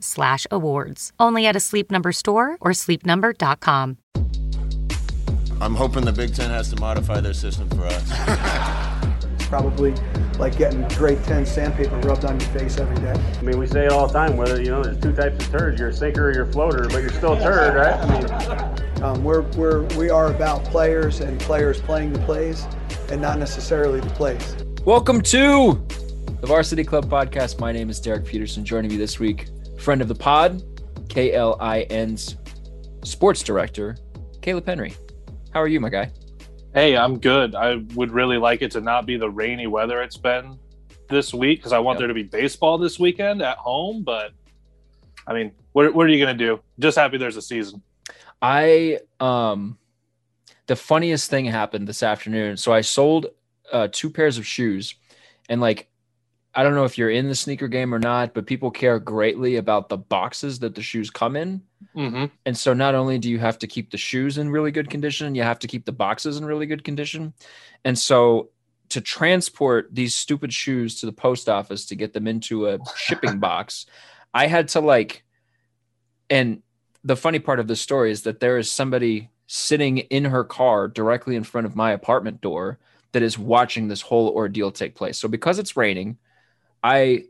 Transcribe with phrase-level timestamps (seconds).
[0.00, 1.12] slash awards.
[1.18, 3.98] Only at a Sleep Number store or sleepnumber.com.
[5.60, 8.12] I'm hoping the Big Ten has to modify their system for us.
[9.48, 9.94] Probably
[10.38, 13.12] like getting grade 10 sandpaper rubbed on your face every day.
[13.12, 15.50] I mean, we say it all the time, whether, you know, there's two types of
[15.50, 17.94] turds, you're a sinker or you're a floater, but you're still a turd, right?
[17.94, 22.66] I mean, Um, we're, we're, we are about players and players playing the plays
[23.10, 24.56] and not necessarily the plays.
[24.84, 25.80] Welcome to
[26.40, 27.58] the Varsity Club podcast.
[27.58, 28.64] My name is Derek Peterson.
[28.64, 29.46] Joining me this week,
[29.78, 30.62] friend of the pod,
[31.08, 32.36] KLIN's
[33.04, 33.96] sports director,
[34.42, 34.94] Caleb Henry.
[35.52, 36.10] How are you, my guy?
[36.74, 37.54] Hey, I'm good.
[37.54, 40.58] I would really like it to not be the rainy weather it's been
[41.08, 42.00] this week because I want Yep.
[42.00, 44.02] there to be baseball this weekend at home.
[44.02, 44.32] But
[45.26, 46.60] I mean, what, what are you going to do?
[46.78, 47.82] Just happy there's a season.
[48.40, 49.78] I um
[50.66, 52.56] the funniest thing happened this afternoon.
[52.56, 53.26] So I sold
[53.72, 54.94] uh two pairs of shoes
[55.48, 55.88] and like
[56.54, 59.56] I don't know if you're in the sneaker game or not, but people care greatly
[59.56, 61.62] about the boxes that the shoes come in.
[61.94, 62.26] Mm-hmm.
[62.46, 65.34] And so not only do you have to keep the shoes in really good condition,
[65.34, 67.34] you have to keep the boxes in really good condition.
[67.84, 68.50] And so
[68.88, 73.38] to transport these stupid shoes to the post office to get them into a shipping
[73.38, 73.86] box,
[74.32, 75.24] I had to like
[76.30, 76.62] and
[77.04, 80.88] the funny part of this story is that there is somebody sitting in her car
[80.88, 82.78] directly in front of my apartment door
[83.12, 85.16] that is watching this whole ordeal take place.
[85.16, 86.18] So because it's raining,
[86.82, 87.24] I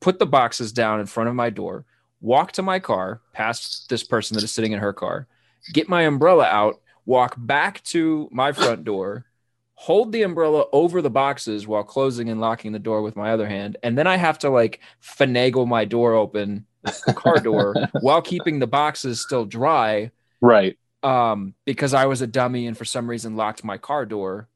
[0.00, 1.84] put the boxes down in front of my door,
[2.20, 5.26] walk to my car, past this person that is sitting in her car,
[5.72, 9.26] get my umbrella out, walk back to my front door,
[9.74, 13.46] hold the umbrella over the boxes while closing and locking the door with my other
[13.48, 16.66] hand, and then I have to like finagle my door open,
[17.14, 20.10] car door, while keeping the boxes still dry
[20.40, 20.76] Right.
[21.02, 24.48] um, because I was a dummy and for some reason locked my car door.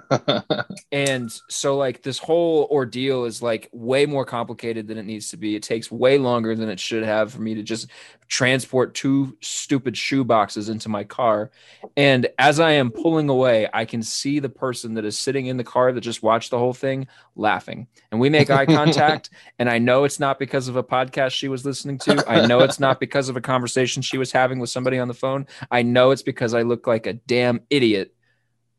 [0.92, 5.38] And so, like, this whole ordeal is like way more complicated than it needs to
[5.38, 5.56] be.
[5.56, 7.88] It takes way longer than it should have for me to just
[8.28, 11.50] transport two stupid shoe boxes into my car.
[11.96, 15.56] And as I am pulling away, I can see the person that is sitting in
[15.56, 17.86] the car that just watched the whole thing laughing.
[18.10, 19.30] And we make eye contact.
[19.58, 22.24] And I know it's not because of a podcast she was listening to.
[22.28, 25.14] I know it's not because of a conversation she was having with somebody on the
[25.14, 25.46] phone.
[25.70, 28.14] I know it's because I look like a damn idiot.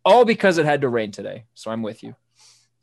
[0.05, 1.45] All because it had to rain today.
[1.53, 2.15] So I'm with you.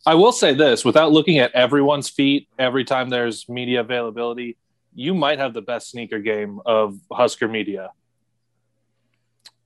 [0.06, 4.56] I will say this without looking at everyone's feet every time there's media availability,
[4.94, 7.90] you might have the best sneaker game of Husker media.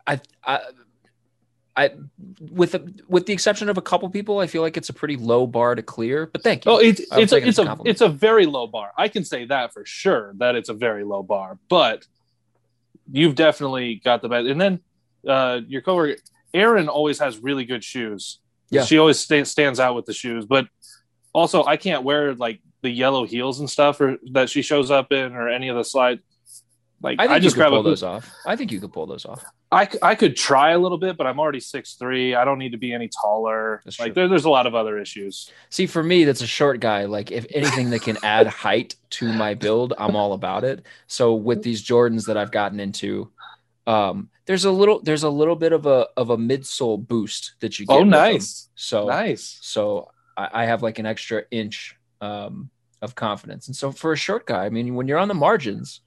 [0.06, 0.60] I, I,
[1.76, 1.91] I,
[2.41, 5.16] with the, with the exception of a couple people, I feel like it's a pretty
[5.16, 6.26] low bar to clear.
[6.26, 6.72] But thank you.
[6.72, 8.92] Oh, it's it's a, it's a a it's a very low bar.
[8.97, 11.59] I can say that for sure that it's a very low bar.
[11.69, 12.06] But
[13.10, 14.47] you've definitely got the best.
[14.47, 14.81] And then
[15.26, 16.21] uh, your coworker
[16.54, 18.38] Aaron always has really good shoes.
[18.70, 18.84] Yeah.
[18.84, 20.47] she always sta- stands out with the shoes.
[20.47, 20.66] But
[21.32, 25.12] also, I can't wear like the yellow heels and stuff or that she shows up
[25.12, 26.22] in or any of the slides.
[27.03, 28.31] Like I I, just you could grab pull a those off.
[28.47, 29.44] I think you could pull those off.
[29.70, 32.34] I, I could try a little bit, but I'm already six three.
[32.34, 33.82] I don't need to be any taller.
[33.84, 35.50] That's like there, there's a lot of other issues.
[35.69, 37.04] See, for me, that's a short guy.
[37.04, 40.86] Like, if anything that can add height to my build, I'm all about it.
[41.09, 43.30] So with these Jordans that I've gotten into,
[43.86, 47.78] um, there's a little, there's a little bit of a of a midsole boost that
[47.78, 47.95] you get.
[47.95, 49.59] Oh, nice, So nice.
[49.63, 52.71] so I, I have like an extra inch um,
[53.03, 53.66] of confidence.
[53.66, 56.01] And so for a short guy, I mean, when you're on the margins,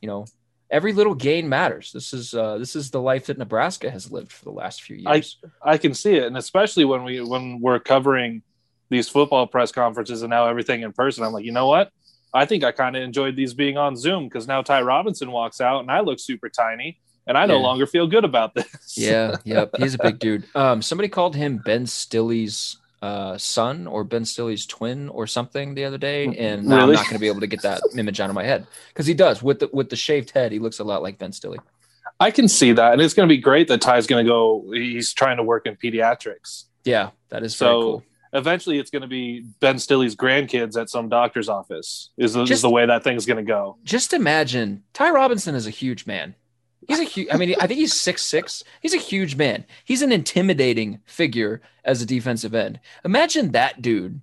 [0.00, 0.26] you know,
[0.70, 1.92] every little gain matters.
[1.92, 4.96] This is uh, this is the life that Nebraska has lived for the last few
[4.96, 5.38] years.
[5.64, 5.72] I-.
[5.72, 8.42] I can see it, and especially when we when we're covering
[8.90, 11.90] these football press conferences and now everything in person, I'm like, you know what?
[12.34, 15.60] I think I kind of enjoyed these being on Zoom because now Ty Robinson walks
[15.60, 17.62] out and I look super tiny, and I no Yeah.
[17.62, 18.66] longer feel good about this.
[18.96, 19.70] yeah, yep.
[19.78, 20.44] He's a big dude.
[20.54, 25.84] Um, somebody called him Ben Stille's uh, son or Ben Stille's twin or something the
[25.84, 28.30] other day, and now I'm not going to be able to get that image out
[28.30, 30.52] of my head because he does with the with the shaved head.
[30.52, 31.56] He looks a lot like Ben Stille.
[32.20, 34.64] I can see that, and it's going to be great that Ty's going to go.
[34.72, 36.64] He's trying to work in pediatrics.
[36.84, 38.04] Yeah, that is very So cool.
[38.32, 42.10] eventually, it's going to be Ben Stille's grandkids at some doctor's office.
[42.16, 43.76] Is the, is the way that thing's going to go?
[43.84, 46.34] Just imagine Ty Robinson is a huge man.
[46.88, 47.28] He's a huge.
[47.32, 48.62] I mean, I think he's six six.
[48.80, 49.64] He's a huge man.
[49.84, 52.80] He's an intimidating figure as a defensive end.
[53.04, 54.20] Imagine that dude.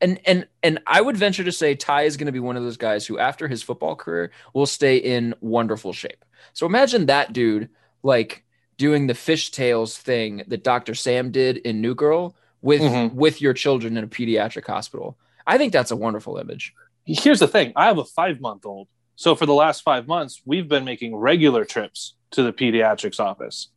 [0.00, 2.62] And and and I would venture to say Ty is going to be one of
[2.62, 6.24] those guys who, after his football career, will stay in wonderful shape.
[6.52, 7.68] So imagine that dude
[8.02, 8.44] like
[8.76, 10.94] doing the fishtails thing that Dr.
[10.94, 13.14] Sam did in New Girl with Mhm.
[13.14, 15.16] with your children in a pediatric hospital.
[15.46, 16.74] I think that's a wonderful image.
[17.06, 20.42] Here's the thing: I have a five month old, so for the last five months,
[20.44, 23.68] we've been making regular trips to the pediatrics office.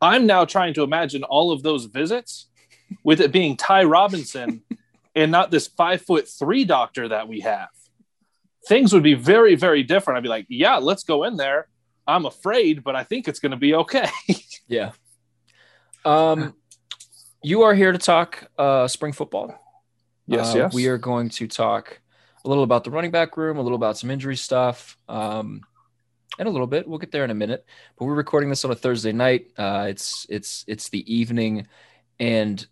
[0.00, 2.48] I'm now trying to imagine all of those visits
[3.04, 4.62] with it being Ty Robinson
[5.14, 7.68] and not this five foot three doctor that we have.
[8.66, 10.18] Things would be very, very different.
[10.18, 11.68] I'd be like, yeah, let's go in there.
[12.06, 14.08] I'm afraid, but I think it's going to be okay.
[14.68, 14.92] Yeah.
[16.04, 16.54] Um,
[17.42, 19.54] you are here to talk uh, spring football.
[20.26, 20.74] Yes, Uh, yes.
[20.74, 22.00] We are going to talk
[22.44, 25.62] a little about the running back room, a little about some injury stuff, um,
[26.38, 26.88] and a little bit.
[26.88, 27.64] We'll get there in a minute.
[27.96, 29.52] But we're recording this on a Thursday night.
[29.56, 31.66] Uh, it's it's it's the evening,
[32.18, 32.64] and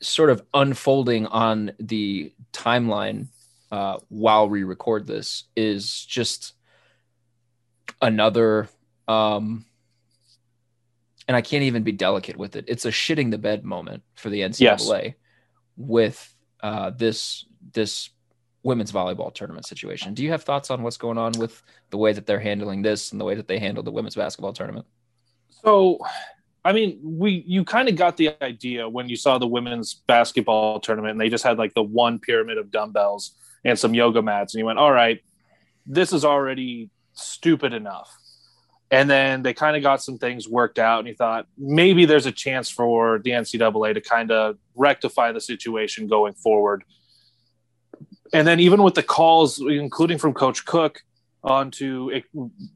[0.00, 3.26] sort of unfolding on the timeline
[3.70, 6.54] uh, while we record this is just
[8.00, 8.68] another.
[9.06, 9.66] Um,
[11.28, 12.64] and I can't even be delicate with it.
[12.66, 15.14] It's a shitting the bed moment for the NCAA
[15.76, 18.10] with uh, this this
[18.62, 20.14] women's volleyball tournament situation.
[20.14, 23.12] Do you have thoughts on what's going on with the way that they're handling this
[23.12, 24.86] and the way that they handled the women's basketball tournament?
[25.62, 25.98] So,
[26.64, 30.80] I mean, we you kind of got the idea when you saw the women's basketball
[30.80, 33.34] tournament, and they just had like the one pyramid of dumbbells
[33.64, 35.20] and some yoga mats, and you went, "All right,
[35.86, 38.14] this is already stupid enough."
[38.90, 42.26] And then they kind of got some things worked out, and you thought maybe there's
[42.26, 46.84] a chance for the NCAA to kind of rectify the situation going forward.
[48.32, 51.02] And then even with the calls, including from Coach Cook,
[51.42, 52.22] on to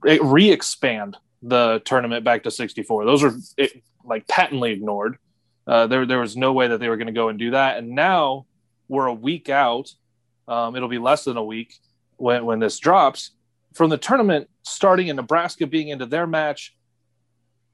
[0.02, 3.04] re-expand the tournament back to 64.
[3.04, 5.18] Those are it, like patently ignored.
[5.66, 7.78] Uh, there, there was no way that they were going to go and do that.
[7.78, 8.46] And now
[8.88, 9.90] we're a week out.
[10.48, 11.74] Um, it'll be less than a week
[12.16, 13.30] when, when this drops
[13.74, 16.74] from the tournament starting in Nebraska being into their match.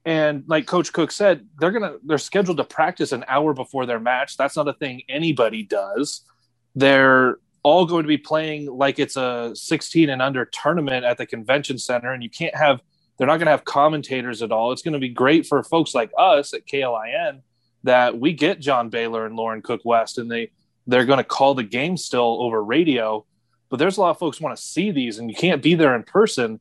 [0.03, 3.99] And like Coach Cook said, they're gonna they're scheduled to practice an hour before their
[3.99, 4.35] match.
[4.35, 6.25] That's not a thing anybody does.
[6.73, 11.25] They're all going to be playing like it's a 16 and under tournament at the
[11.25, 12.81] convention center, and you can't have
[13.17, 14.71] they're not going to have commentators at all.
[14.71, 17.41] It's going to be great for folks like us at KLIN
[17.83, 20.51] that we get John Baylor and Lauren Cook West, and they
[20.87, 23.25] they're going to call the game still over radio.
[23.69, 25.95] But there's a lot of folks want to see these, and you can't be there
[25.95, 26.59] in person.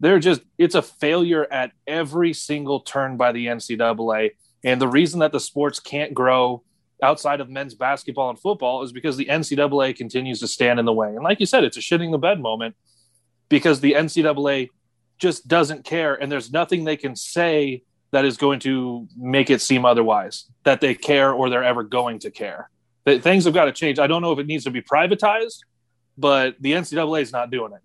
[0.00, 4.32] They're just it's a failure at every single turn by the NCAA,
[4.64, 6.64] and the reason that the sports can't grow
[7.02, 10.92] outside of men's basketball and football is because the NCAA continues to stand in the
[10.92, 11.08] way.
[11.08, 12.76] And like you said, it's a shitting the bed moment
[13.48, 14.68] because the NCAA
[15.18, 19.60] just doesn't care and there's nothing they can say that is going to make it
[19.60, 22.70] seem otherwise that they care or they're ever going to care
[23.04, 25.58] that things have got to change i don't know if it needs to be privatized
[26.16, 27.82] but the ncaa is not doing it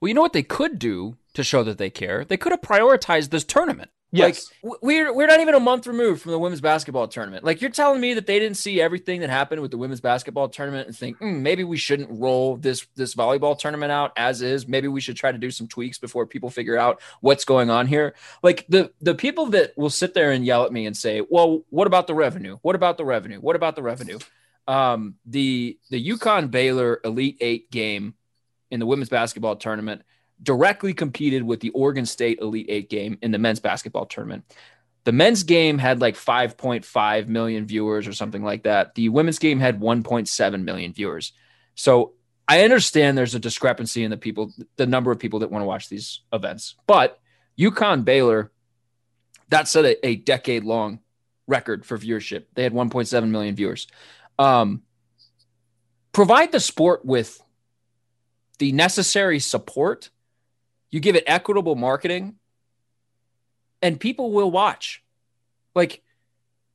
[0.00, 2.24] Well, you know what they could do to show that they care?
[2.24, 3.90] They could have prioritized this tournament.
[4.14, 4.50] Yes.
[4.62, 7.44] Like we're we're not even a month removed from the women's basketball tournament.
[7.44, 10.48] Like you're telling me that they didn't see everything that happened with the women's basketball
[10.48, 14.68] tournament and think "Hmm, maybe we shouldn't roll this this volleyball tournament out as is.
[14.68, 17.88] Maybe we should try to do some tweaks before people figure out what's going on
[17.88, 18.14] here.
[18.42, 21.64] Like the the people that will sit there and yell at me and say, "Well,
[21.70, 22.58] what about the revenue?
[22.62, 23.40] What about the revenue?
[23.40, 24.20] What about the revenue?"
[24.68, 28.14] Um, the the UConn Baylor Elite Eight game
[28.70, 30.02] in the women's basketball tournament
[30.42, 34.44] directly competed with the Oregon State Elite Eight game in the men's basketball tournament.
[35.04, 38.94] The men's game had like 5.5 million viewers or something like that.
[38.94, 41.32] The women's game had 1.7 million viewers.
[41.74, 42.14] So
[42.48, 45.66] I understand there's a discrepancy in the people, the number of people that want to
[45.66, 46.76] watch these events.
[46.86, 47.18] But
[47.58, 48.50] UConn Baylor,
[49.50, 51.00] that set a, a decade long
[51.46, 52.44] record for viewership.
[52.54, 53.86] They had 1.7 million viewers.
[54.38, 54.82] Um,
[56.12, 57.40] provide the sport with
[58.58, 60.10] the necessary support
[60.94, 62.36] you give it equitable marketing
[63.82, 65.02] and people will watch
[65.74, 66.04] like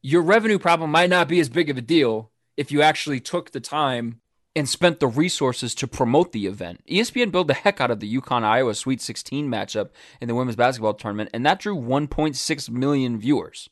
[0.01, 3.51] your revenue problem might not be as big of a deal if you actually took
[3.51, 4.19] the time
[4.57, 6.83] and spent the resources to promote the event.
[6.85, 10.57] ESPN built the heck out of the UConn Iowa Sweet 16 matchup in the women's
[10.57, 13.69] basketball tournament and that drew 1.6 million viewers.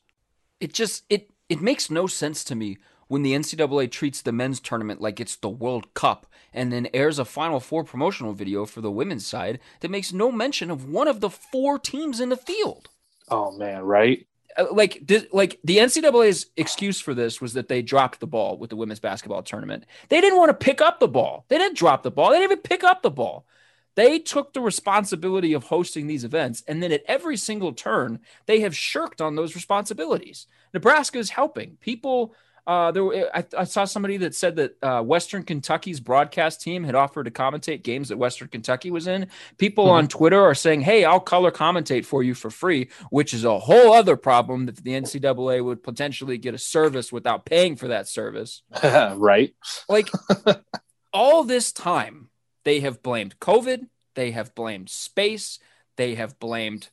[0.60, 2.78] It just it it makes no sense to me
[3.08, 7.18] when the NCAA treats the men's tournament like it's the World Cup and then airs
[7.18, 11.08] a Final Four promotional video for the women's side that makes no mention of one
[11.08, 12.88] of the four teams in the field.
[13.30, 14.26] Oh man, right?
[14.56, 18.70] Uh, like like the NCAA's excuse for this was that they dropped the ball with
[18.70, 19.84] the women's basketball tournament.
[20.08, 21.44] They didn't want to pick up the ball.
[21.48, 22.30] They didn't drop the ball.
[22.30, 23.46] They didn't even pick up the ball.
[23.94, 28.60] They took the responsibility of hosting these events, and then at every single turn, they
[28.60, 30.46] have shirked on those responsibilities.
[30.72, 32.32] Nebraska is helping people
[32.68, 36.94] uh, there, I, I, saw somebody that said that uh, Western Kentucky's broadcast team had
[36.94, 39.28] offered to commentate games that Western Kentucky was in.
[39.56, 39.94] People mm-hmm.
[39.94, 43.58] on Twitter are saying, "Hey, I'll color commentate for you for free," which is a
[43.58, 48.06] whole other problem that the NCAA would potentially get a service without paying for that
[48.06, 48.62] service.
[48.84, 49.54] right?
[49.88, 50.10] Like
[51.14, 52.28] all this time,
[52.64, 55.58] they have blamed COVID, they have blamed space,
[55.96, 56.90] they have blamed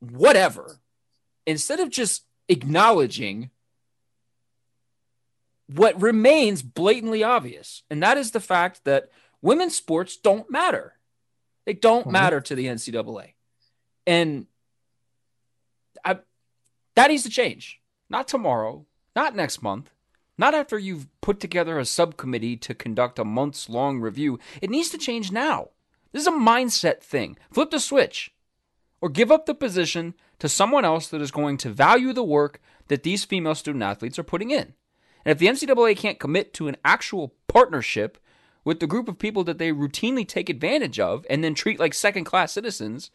[0.00, 0.80] whatever,
[1.46, 3.50] instead of just acknowledging
[5.66, 10.94] what remains blatantly obvious, and that is the fact that women's sports don't matter.
[11.64, 12.12] They don't mm-hmm.
[12.12, 13.32] matter to the NCAA.
[14.06, 14.46] And
[16.04, 16.18] I,
[16.94, 17.80] that needs to change.
[18.10, 19.90] Not tomorrow, not next month,
[20.36, 24.38] not after you've put together a subcommittee to conduct a months long review.
[24.60, 25.70] It needs to change now.
[26.12, 27.38] This is a mindset thing.
[27.50, 28.32] Flip the switch
[29.00, 32.60] or give up the position to someone else that is going to value the work
[32.88, 34.74] that these female student athletes are putting in.
[35.24, 38.18] And if the NCAA can't commit to an actual partnership
[38.64, 41.94] with the group of people that they routinely take advantage of and then treat like
[41.94, 43.10] second class citizens,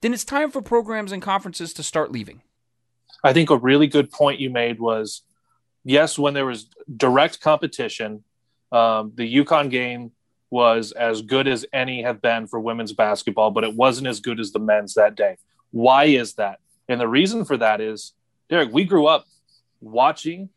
[0.00, 2.42] then it's time for programs and conferences to start leaving.
[3.22, 5.22] I think a really good point you made was
[5.84, 8.24] yes, when there was direct competition,
[8.72, 10.12] um, the UConn game
[10.50, 14.40] was as good as any have been for women's basketball, but it wasn't as good
[14.40, 15.36] as the men's that day.
[15.70, 16.60] Why is that?
[16.88, 18.12] And the reason for that is,
[18.48, 19.26] Derek, we grew up
[19.80, 20.48] watching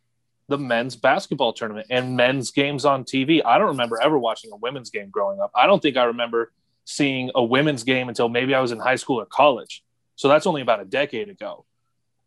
[0.48, 3.42] the men's basketball tournament and men's games on TV.
[3.44, 5.52] I don't remember ever watching a women's game growing up.
[5.54, 6.52] I don't think I remember
[6.86, 9.84] seeing a women's game until maybe I was in high school or college.
[10.16, 11.66] So that's only about a decade ago.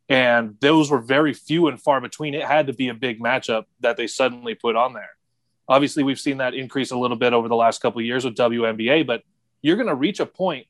[0.08, 2.34] And those were very few and far between.
[2.34, 5.10] It had to be a big matchup that they suddenly put on there.
[5.68, 9.06] Obviously, we've seen that increase a little bit over the last couple years with WNBA,
[9.06, 9.22] but
[9.62, 10.66] you're going to reach a point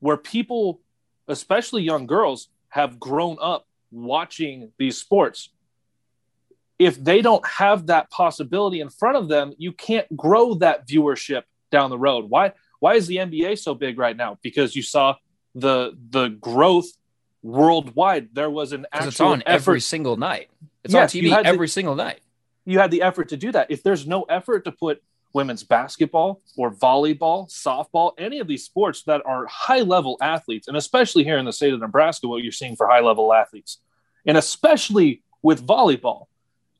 [0.00, 0.80] where people,
[1.28, 5.50] especially young girls, have grown up watching these sports
[6.80, 11.42] if they don't have that possibility in front of them, you can't grow that viewership
[11.70, 12.30] down the road.
[12.30, 14.38] Why why is the NBA so big right now?
[14.42, 15.16] Because you saw
[15.54, 16.90] the the growth
[17.42, 18.30] worldwide.
[18.32, 19.70] There was an actual it's on effort.
[19.70, 20.48] every single night.
[20.82, 22.20] It's yes, on TV every single night.
[22.64, 23.70] You had the effort to do that.
[23.70, 25.02] If there's no effort to put
[25.34, 30.78] women's basketball or volleyball, softball, any of these sports that are high level athletes, and
[30.78, 33.80] especially here in the state of Nebraska, what you're seeing for high level athletes,
[34.24, 36.26] and especially with volleyball,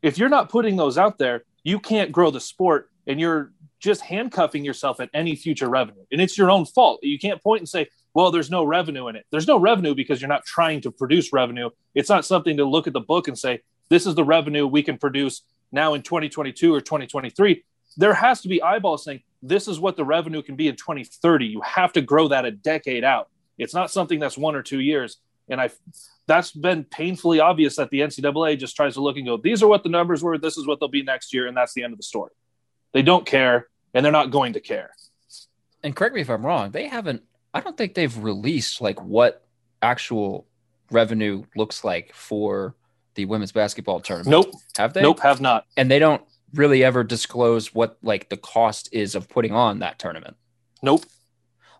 [0.02, 4.02] if you're not putting those out there, you can't grow the sport and you're just
[4.02, 6.04] handcuffing yourself at any future revenue.
[6.12, 7.00] And it's your own fault.
[7.02, 9.25] You can't point and say, well, there's no revenue in it.
[9.30, 11.71] There's no revenue because you're not trying to produce revenue.
[11.95, 14.83] It's not something to look at the book and say, this is the revenue we
[14.83, 15.42] can produce
[15.73, 17.64] now in 2022 or 2023.
[17.97, 21.47] There has to be eyeballs saying, this is what the revenue can be in 2030.
[21.47, 23.28] You have to grow that a decade out.
[23.59, 25.19] It's not something that's one or two years.
[25.50, 25.71] And I,
[26.26, 29.69] that's been painfully obvious that the NCAA just tries to look and go, these are
[29.69, 31.92] what the numbers were, this is what they'll be next year, and that's the end
[31.92, 32.30] of the story.
[32.92, 34.90] They don't care, and they're not going to care.
[35.83, 37.23] And correct me if I'm wrong, they haven't.
[37.52, 39.45] I don't think they've released like what
[39.83, 40.47] actual
[40.90, 42.76] revenue looks like for
[43.14, 44.30] the women's basketball tournament.
[44.30, 44.54] Nope.
[44.76, 45.02] Have they?
[45.02, 45.66] Nope, have not.
[45.76, 46.23] And they don't
[46.54, 50.37] really ever disclose what like the cost is of putting on that tournament.
[50.83, 51.04] Nope.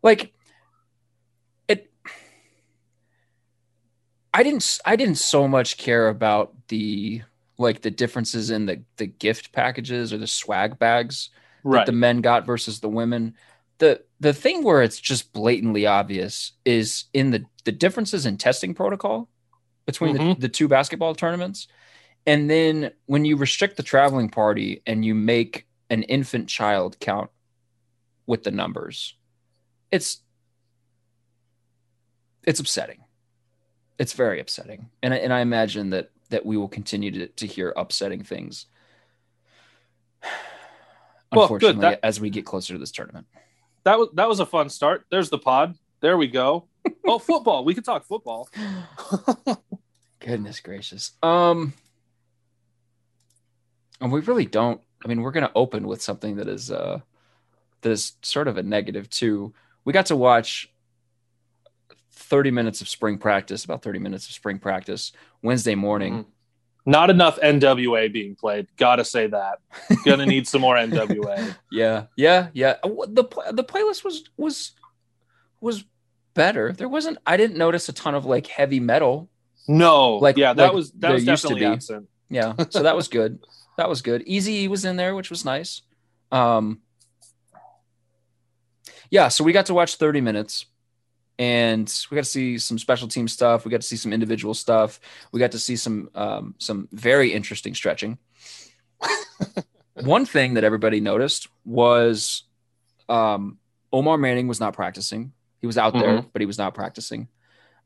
[0.03, 0.33] Like
[4.33, 7.23] I didn't I didn't so much care about the
[7.59, 11.31] like the differences in the the gift packages or the swag bags
[11.65, 11.81] right.
[11.81, 13.35] that the men got versus the women.
[13.79, 18.75] The the thing where it's just blatantly obvious is in the the differences in testing
[18.75, 19.29] protocol
[19.87, 20.29] between mm-hmm.
[20.35, 21.67] the, the two basketball tournaments.
[22.27, 27.31] And then when you restrict the traveling party and you make an infant child count
[28.27, 29.17] with the numbers,
[29.91, 30.21] it's
[32.47, 33.01] it's upsetting
[34.01, 37.47] it's very upsetting, and I, and I imagine that that we will continue to to
[37.47, 38.65] hear upsetting things.
[41.33, 43.27] Unfortunately, well, that, as we get closer to this tournament,
[43.85, 45.05] that was that was a fun start.
[45.11, 45.77] There's the pod.
[46.01, 46.65] There we go.
[47.07, 47.63] oh, football.
[47.63, 48.49] We can talk football.
[50.19, 51.13] Goodness gracious.
[51.23, 51.75] Um,
[54.01, 54.81] and we really don't.
[55.05, 57.01] I mean, we're going to open with something that is uh
[57.83, 59.53] that is sort of a negative too.
[59.85, 60.70] We got to watch
[62.21, 65.13] 30 minutes of spring practice, about 30 minutes of spring practice
[65.43, 66.27] Wednesday morning.
[66.87, 68.67] Not enough NWA being played.
[68.77, 69.59] Gotta say that.
[70.05, 71.55] Gonna need some more NWA.
[71.71, 72.77] Yeah, yeah, yeah.
[72.83, 74.73] Uh, The the playlist was was
[75.61, 75.85] was
[76.35, 76.73] better.
[76.73, 77.19] There wasn't.
[77.27, 79.29] I didn't notice a ton of like heavy metal.
[79.69, 82.09] No, Like- yeah, that like was that was definitely absent.
[82.31, 83.39] Yeah, so that was good.
[83.77, 84.23] That was good.
[84.27, 85.81] Easy was in there, which was nice.
[86.31, 86.83] Um,
[89.11, 90.67] yeah, so we got to watch 30 minutes
[91.41, 93.65] and we got to see some special team stuff.
[93.65, 95.01] We got to see some individual stuff.
[95.33, 98.19] We got to see some um, some very interesting stretching.
[99.95, 102.43] One thing that everybody noticed was
[103.09, 103.59] um,
[103.91, 105.33] Omar Manning was not practicing.
[105.63, 107.29] He was out there, but he was not practicing.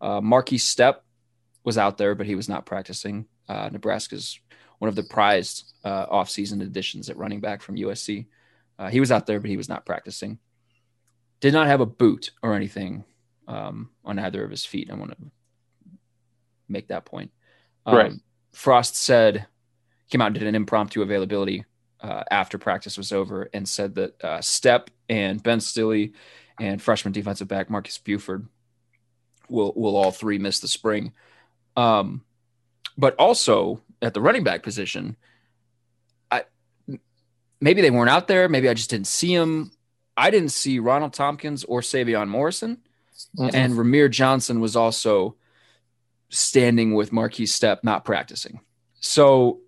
[0.01, 0.97] Uh, Markese Stepp
[1.63, 3.27] was out there, but he was not practicing.
[3.49, 4.41] Uh, Nebraska's
[4.79, 8.27] one of the prized uh, offseason additions at running back from USC.
[8.81, 10.41] Uh, he was out there, but he was not practicing.
[11.39, 13.05] Did not have a boot or anything
[13.47, 14.91] um, on either of his feet.
[14.91, 15.17] I want to
[16.69, 17.31] make that point.
[17.87, 18.13] Um, Right.
[18.53, 19.47] Frost said,
[20.11, 21.65] came out and did an impromptu availability
[22.01, 26.11] uh, after practice was over and said that uh, Stepp and Ben Stille
[26.61, 28.47] and freshman defensive back Marcus Buford
[29.49, 31.13] will will all three miss the spring.
[31.77, 32.23] Um,
[32.97, 35.17] but also at the running back position,
[36.31, 36.45] I
[37.61, 38.49] maybe they weren't out there.
[38.49, 39.73] Maybe I just didn't see them.
[40.17, 42.79] I didn't see Ronald Thompkins or Sevion Morrison,
[43.39, 45.37] and Rahmir Johnson was also
[46.29, 48.61] standing with Markese Stepp, not practicing.
[49.01, 49.61] So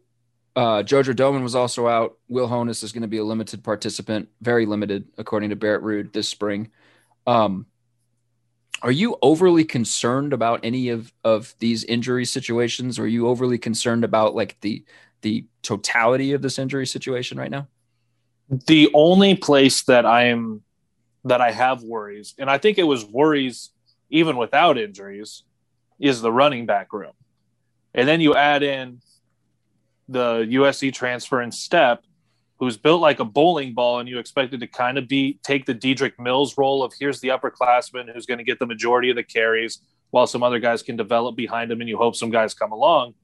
[0.55, 2.17] uh, Jojo Domann was also out.
[2.29, 6.13] Will Honas is going to be a limited participant, very limited, according to Barrett Ruud
[6.13, 6.71] this spring.
[7.27, 7.67] Um,
[8.83, 12.99] are you overly concerned about any of, of these injury situations?
[12.99, 14.85] Are you overly concerned about like the
[15.23, 17.69] the totality of this injury situation right now?
[18.49, 20.63] the only place that I am
[21.27, 23.71] that I have worries, and I think it was worries
[24.11, 25.43] even without injuries,
[25.99, 27.13] is the running back room.
[27.95, 29.01] And then you add in
[30.09, 31.99] the USC transfer and Stepp,
[32.59, 35.75] who's built like a bowling ball, and you expected to kind of be take the
[35.75, 39.25] Dedrick Mills role of here's the upperclassman who's going to get the majority of the
[39.25, 39.81] carries
[40.11, 43.15] while some other guys can develop behind him and you hope some guys come along.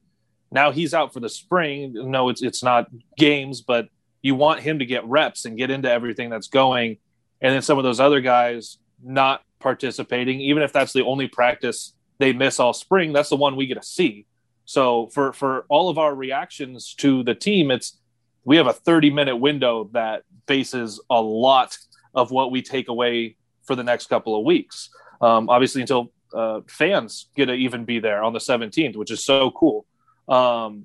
[0.50, 1.92] Now he's out for the spring.
[1.94, 3.88] No, it's it's not games, but
[4.20, 6.98] you want him to get reps and get into everything that's going.
[7.42, 11.92] And then some of those other guys not participating, even if that's the only practice
[12.18, 14.26] they miss all spring, that's the one we get to see.
[14.64, 17.98] So for for all of our reactions to the team, it's
[18.44, 21.76] we have a 30 minute window that bases a lot
[22.14, 24.90] of what we take away for the next couple of weeks.
[25.20, 29.24] Um, obviously, until uh, fans get to even be there on the 17th, which is
[29.24, 29.86] so cool.
[30.28, 30.84] Um,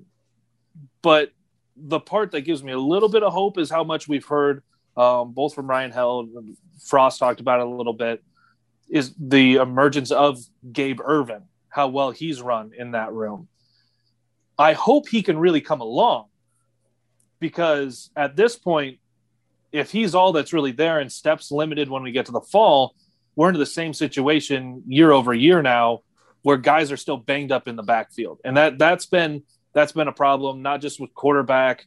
[1.02, 1.32] but
[1.76, 4.62] the part that gives me a little bit of hope is how much we've heard,
[4.98, 6.30] um, both from Ryan Held,
[6.84, 8.22] Frost talked about it a little bit,
[8.90, 10.38] is the emergence of
[10.72, 13.48] Gabe Ervin, how well he's run in that room.
[14.58, 16.26] I hope he can really come along
[17.38, 18.98] because at this point,
[19.70, 22.94] if he's all that's really there and Stepp's limited when we get to the fall,
[23.36, 26.00] we're into the same situation year over year now
[26.42, 28.40] where guys are still banged up in the backfield.
[28.44, 29.42] And that that's been
[29.74, 31.86] that's been a problem, not just with quarterback,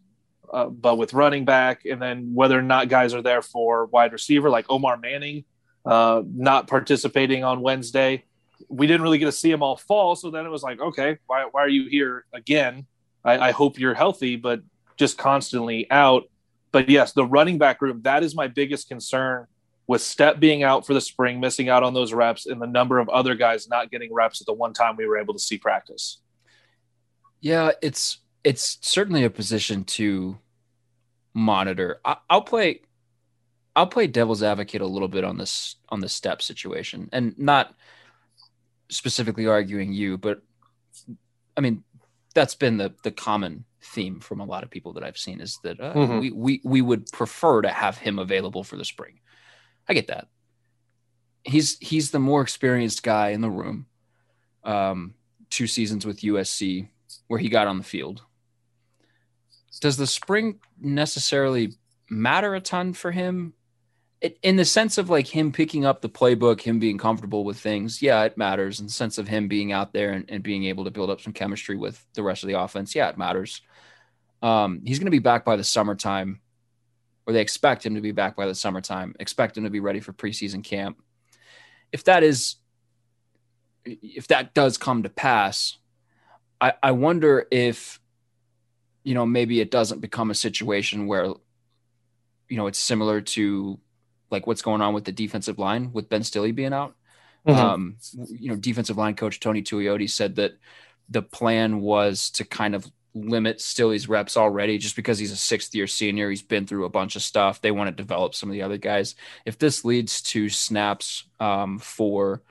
[0.51, 4.13] uh, but with running back, and then whether or not guys are there for wide
[4.13, 5.45] receiver, like Omar Manning,
[5.86, 8.23] uh, not participating on Wednesday.
[8.69, 11.17] We didn't really get to see him all fall, so then it was like, okay,
[11.27, 12.86] why, why are you here again?
[13.23, 14.62] I, I hope you're healthy, but
[14.97, 16.23] just constantly out.
[16.71, 19.47] But yes, the running back room, that is my biggest concern
[19.88, 22.99] with Stepp being out for the spring, missing out on those reps, and the number
[22.99, 25.58] of other guys not getting reps at the one time we were able to see
[25.58, 26.19] practice.
[27.41, 30.38] Yeah, it's it's certainly a position to
[31.34, 31.99] monitor.
[32.06, 32.82] I, I'll play
[33.75, 37.73] I'll play devil's advocate a little bit on this on the Stepp situation, and not
[38.89, 40.41] specifically arguing you, but
[41.56, 41.84] I mean
[42.36, 45.58] that's been the the common theme from a lot of people that I've seen is
[45.63, 46.19] that uh, Mhm.
[46.21, 49.19] we we we would prefer to have him available for the spring.
[49.88, 50.27] I get that.
[51.43, 53.88] He's he's the more experienced guy in the room.
[54.63, 55.15] Um,
[55.49, 56.88] two seasons with USC
[57.27, 58.21] where he got on the field.
[59.80, 61.74] Does the spring necessarily
[62.10, 63.54] matter a ton for him?
[64.20, 67.58] It, in the sense of like him picking up the playbook, him being comfortable with
[67.58, 68.80] things, yeah, it matters.
[68.80, 71.22] In the sense of him being out there and, and being able to build up
[71.22, 73.62] some chemistry with the rest of the offense, yeah, it matters.
[74.44, 76.42] Um, he's going to be back by the summertime,
[77.26, 80.02] or they expect him to be back by the summertime, expect him to be ready
[80.02, 81.02] for preseason camp.
[81.92, 82.58] If that is,
[83.86, 85.78] if that does come to pass,
[86.60, 88.01] I, I wonder if,
[89.04, 91.26] you know, maybe it doesn't become a situation where,
[92.50, 93.80] you know, it's similar to
[94.30, 96.96] like what's going on with the defensive line with Ben Stille being out.
[97.46, 97.98] Um,
[98.30, 100.54] you know, defensive line coach Tony Tuioti said that
[101.10, 105.74] the plan was to kind of limit Stille's reps already just because he's a sixth
[105.76, 106.30] year senior.
[106.30, 107.62] He's been through a bunch of stuff.
[107.62, 109.16] They want to develop some of the other guys.
[109.46, 112.42] If this leads to snaps um, for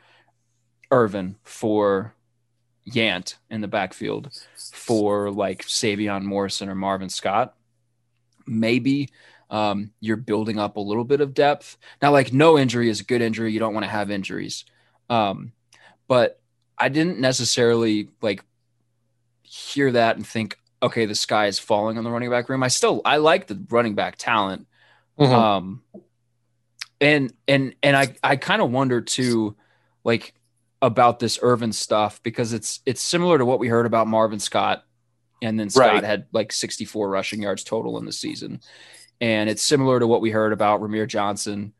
[0.90, 2.14] Ervin, for
[2.92, 4.30] Yant in the backfield,
[4.72, 7.54] for like Sevion Morrison or Marvin Scott,
[8.46, 9.08] maybe
[9.50, 11.76] um, you're building up a little bit of depth.
[12.00, 13.52] Now, like no injury is a good injury.
[13.52, 14.64] You don't want to have injuries.
[15.08, 15.52] Um,
[16.06, 16.40] but
[16.78, 18.44] I didn't necessarily like
[19.42, 22.62] hear that and think, okay, the sky is falling on the running back room.
[22.62, 24.66] I still I like the running back talent.
[25.18, 25.32] Mhm.
[25.32, 25.82] Um
[27.00, 29.56] and and and I I kind of wonder too,
[30.04, 30.34] like
[30.82, 34.84] about this Ervin stuff because it's it's similar to what we heard about Marvin Scott,
[35.42, 36.04] and then Scott Right.
[36.04, 38.60] had like 64 rushing yards total in the season,
[39.20, 41.72] and it's similar to what we heard about Rahmir Johnson,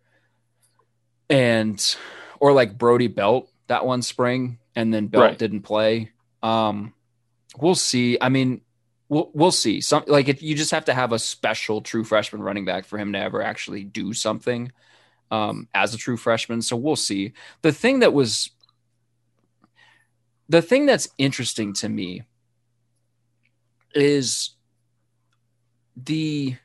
[1.29, 1.97] and
[2.39, 5.39] or like Brody Belt that one spring, and then Belt Right.
[5.39, 6.11] didn't play.
[6.43, 6.93] Um,
[7.59, 8.19] we'll see.
[8.21, 8.63] I mean,
[9.09, 9.81] we'll we'll see.
[9.81, 12.99] Some like if you just have to have a special true freshman running back for
[12.99, 14.73] him to ever actually do something
[15.31, 16.63] um, as a true freshman.
[16.63, 17.33] So we'll see.
[17.63, 18.51] The thing that was
[20.51, 22.25] the thing that's interesting to me
[23.95, 24.51] is
[25.97, 26.57] the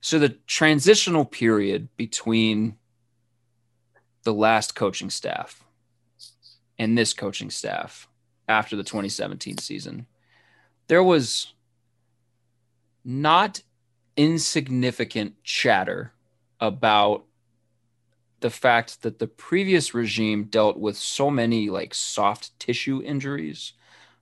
[0.00, 2.76] so the transitional period between
[4.22, 5.62] the last coaching staff
[6.78, 8.08] and this coaching staff
[8.48, 10.06] after the 2017 season
[10.86, 11.52] there was
[13.04, 13.62] not
[14.16, 16.12] insignificant chatter
[16.58, 17.24] about
[18.40, 23.72] the fact that the previous regime dealt with so many like soft tissue injuries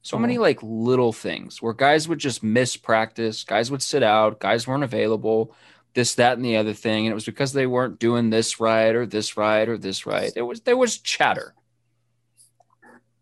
[0.02, 0.40] so many oh.
[0.40, 4.85] like little things where guys would just miss practice guys would sit out guys weren't
[4.85, 5.54] available
[5.98, 8.94] this that and the other thing and it was because they weren't doing this right
[8.94, 10.33] or this right or this right.
[10.33, 11.54] There was there was chatter.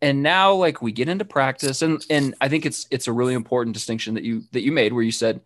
[0.03, 3.33] And now like we get into practice and and i think it's it's a really
[3.33, 5.41] important distinction that you that you made where you said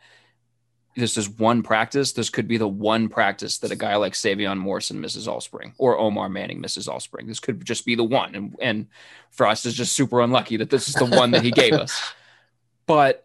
[0.96, 4.58] this is one practice this could be the one practice that a guy like Sevion
[4.58, 8.04] Morrison misses all spring or Omar Manning misses all spring this could just be the
[8.04, 8.86] one and and
[9.30, 12.12] Frost is just super unlucky that this is the one that he gave us
[12.86, 13.24] but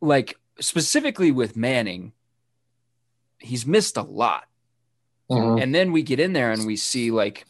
[0.00, 2.12] like specifically with Manning
[3.38, 4.44] he's missed a lot
[5.30, 5.62] Mhm.
[5.62, 7.46] and then we get in there and we see like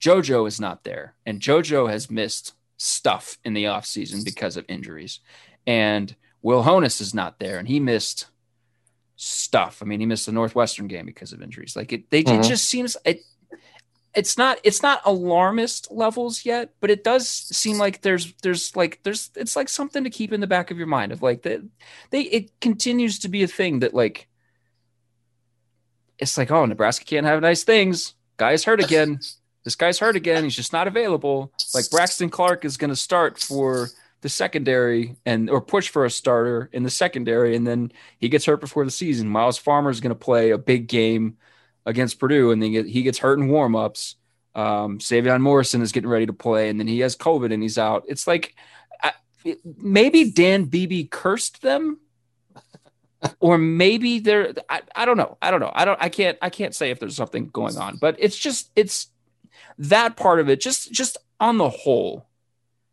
[0.00, 1.14] JoJo is not there.
[1.24, 5.20] And JoJo has missed stuff in the offseason because of injuries.
[5.66, 7.58] And Will Honas is not there.
[7.58, 8.26] And he missed
[9.16, 9.82] stuff.
[9.82, 11.74] I mean, he missed the Northwestern game because of injuries.
[11.76, 12.48] Like it they it Mhm.
[12.48, 13.20] just seems it
[14.14, 19.00] it's not it's not alarmist levels yet, but it does seem like there's there's like
[19.02, 21.60] there's it's like something to keep in the back of your mind of like that
[22.10, 24.28] they it continues to be a thing that like
[26.18, 28.14] it's like, oh, Nebraska can't have nice things.
[28.38, 29.18] Guy's hurt again.
[29.64, 30.44] This guy's hurt again.
[30.44, 31.50] He's just not available.
[31.74, 33.88] Like Braxton Clark is going to start for
[34.26, 38.44] the secondary and or push for a starter in the secondary, and then he gets
[38.44, 39.28] hurt before the season.
[39.28, 41.36] Miles Farmer is going to play a big game
[41.84, 44.16] against Purdue, and then he gets hurt in warmups.
[44.56, 47.78] Um, Sevion Morrison is getting ready to play, and then he has COVID and he's
[47.78, 48.02] out.
[48.08, 48.56] It's like
[49.00, 49.12] I,
[49.76, 52.00] maybe Dan Beebe cursed them
[53.38, 56.50] or maybe there I, I don't know i don't know i don't i can't i
[56.50, 59.08] can't say if there's something going on but it's just it's
[59.78, 62.26] that part of it just just on the whole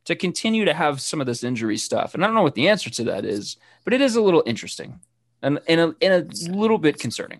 [0.06, 2.68] to continue to have some of this injury stuff and i don't know what the
[2.68, 5.00] answer to that is but it is a little interesting
[5.42, 7.40] and and a, and a little bit concerning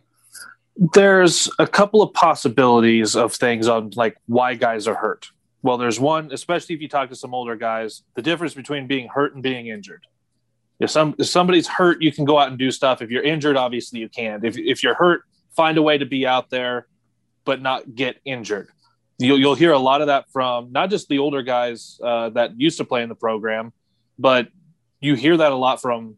[0.76, 5.30] there's a couple of possibilities of things on like why guys are hurt.
[5.62, 9.08] Well, there's one, especially if you talk to some older guys, the difference between being
[9.08, 10.06] hurt and being injured.
[10.80, 13.02] If some if somebody's hurt, you can go out and do stuff.
[13.02, 14.44] If you're injured, obviously you can't.
[14.44, 15.22] If if you're hurt,
[15.56, 16.88] find a way to be out there,
[17.46, 18.70] but not get injured.
[19.24, 22.60] You'll you'll hear a lot of that from not just the older guys uh, that
[22.60, 23.74] used to play in the program,
[24.20, 24.48] but
[25.00, 26.16] you hear that a lot from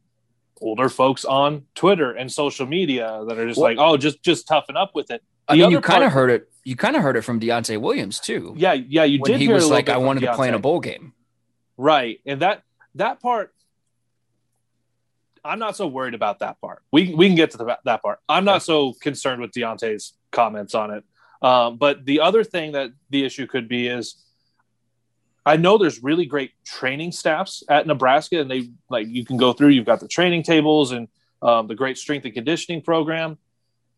[0.62, 4.48] older folks on Twitter and social media that are just Well- like, oh, just just
[4.48, 5.22] toughen up with it.
[5.48, 8.20] i mean you kind of heard it you kind of heard it from Deontai Williams
[8.20, 9.42] too Yeah, yeah, you when did.
[9.42, 11.14] he was like i wanted to play in a bowl game
[11.78, 12.20] right?
[12.26, 12.64] And that
[12.96, 13.54] that part,
[15.44, 16.82] I'm not so worried about that part.
[16.92, 18.20] We we can get to the, that part.
[18.28, 21.04] I'm not so concerned with Deontai's comments on it.
[21.46, 24.16] Um, but the other thing that the issue could be is,
[25.46, 29.54] I know there's really great training staffs at Nebraska, and they like you can go
[29.54, 29.68] through.
[29.68, 31.08] You've got the training tables and
[31.44, 33.38] um, the great strength and conditioning program.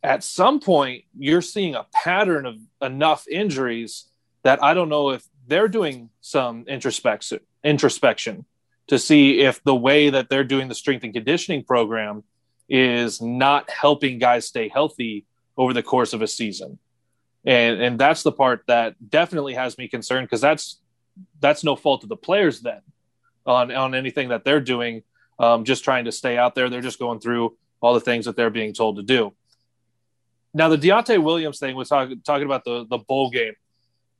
[0.03, 4.09] At some point, you're seeing a pattern of enough injuries
[4.43, 8.43] that I don't know if they're doing some introspection introspection
[8.87, 12.25] to see if the way that they're doing the strength and conditioning program
[12.67, 16.77] is not helping guys stay healthy over the course of a season.
[17.47, 20.79] And and that's the part that definitely has me concerned because that's
[21.39, 22.81] that's no fault of the players then
[23.45, 25.03] on on anything that they're doing.
[25.39, 26.69] um, just trying to stay out there.
[26.69, 29.33] They're just going through all the things that they're being told to do.
[30.53, 33.53] Now, the Deontai Williams thing was talk, talking about the, the bowl game.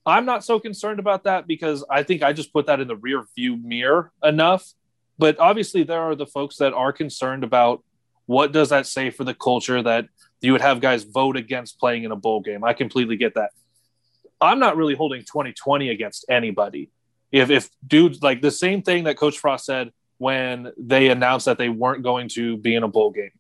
[0.06, 2.96] I'm not so concerned about that because I think I just put that in the
[2.96, 4.74] rear view mirror enough.
[5.18, 7.84] But obviously, there are the folks that are concerned about
[8.28, 10.08] what does that say for the culture that
[10.42, 12.64] you would have guys vote against playing in a bowl game.
[12.64, 13.52] I completely get that.
[14.40, 16.90] I'm not really holding 2020 against anybody.
[17.32, 21.58] If if dudes like the same thing that Coach Frost said when they announced that
[21.58, 23.32] they weren't going to be in a bowl game.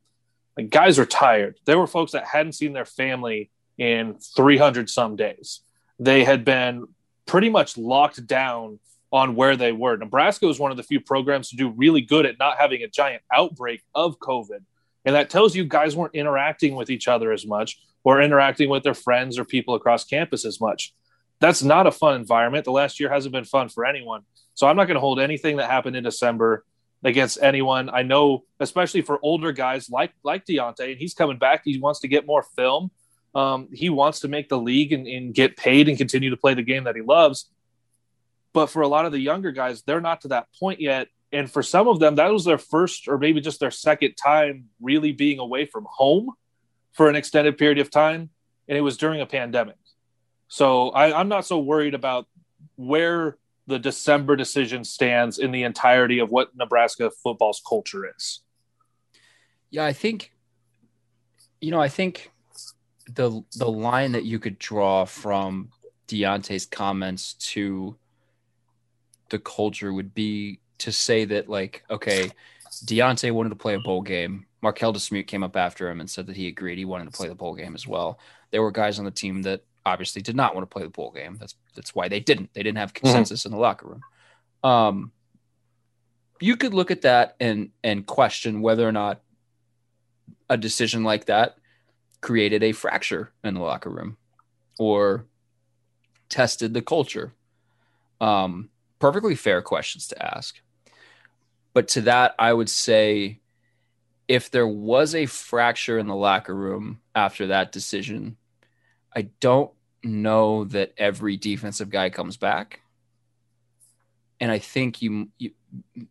[0.57, 1.59] Like guys are tired.
[1.65, 5.61] There were folks that hadn't seen their family in 300 some days.
[5.99, 6.87] They had been
[7.25, 8.79] pretty much locked down
[9.11, 9.95] on where they were.
[9.97, 12.87] Nebraska was one of the few programs to do really good at not having a
[12.87, 14.63] giant outbreak of COVID.
[15.07, 18.83] And that tells you guys weren't interacting with each other as much or interacting with
[18.83, 20.93] their friends or people across campus as much.
[21.39, 22.65] That's not a fun environment.
[22.65, 24.23] The last year hasn't been fun for anyone.
[24.53, 26.65] So I'm not going to hold anything that happened in December
[27.05, 27.89] against anyone.
[27.89, 31.61] I know, especially for older guys like like Deontai, and he's coming back.
[31.63, 32.91] He wants to get more film.
[33.33, 36.53] Um, he wants to make the league and, and get paid and continue to play
[36.53, 37.49] the game that he loves.
[38.51, 41.07] But for a lot of the younger guys, they're not to that point yet.
[41.31, 44.65] And for some of them, that was their first or maybe just their second time
[44.81, 46.31] really being away from home
[46.93, 48.29] for an extended period of time.
[48.67, 49.75] And it was during a pandemic.
[50.47, 52.27] So I, I'm not so worried about
[52.75, 53.37] where
[53.67, 58.41] the December decision stands in the entirety of what Nebraska football's culture is.
[59.69, 60.31] Yeah, I think
[61.61, 62.31] you know, I think
[63.13, 65.69] the the line that you could draw from
[66.07, 67.97] Deontai's comments to
[69.29, 72.31] the culture would be to say that like, okay,
[72.85, 74.45] Deontai wanted to play a bowl game.
[74.61, 77.27] Marquel Dismuke came up after him and said that he agreed he wanted to play
[77.27, 78.19] the bowl game as well.
[78.51, 81.11] There were guys on the team that obviously did not want to play the bowl
[81.11, 81.37] game.
[81.39, 82.53] That's that's why they didn't.
[82.53, 83.05] They didn't have mm-hmm.
[83.05, 83.49] consensus mm-hmm.
[83.49, 84.01] in the locker room.
[84.63, 85.11] Um,
[86.39, 89.21] you could look at that and and question whether or not
[90.49, 91.57] a decision like that
[92.21, 94.17] created a fracture in the locker room
[94.79, 95.25] or
[96.29, 97.33] tested the culture.
[98.19, 100.59] Um, perfectly fair questions to ask.
[101.77, 103.39] But to that, I would say
[104.27, 108.37] if there was a fracture in the locker room after that decision,
[109.15, 109.69] I don't
[110.01, 112.79] know that every defensive guy comes back.
[114.39, 115.51] And I think you, you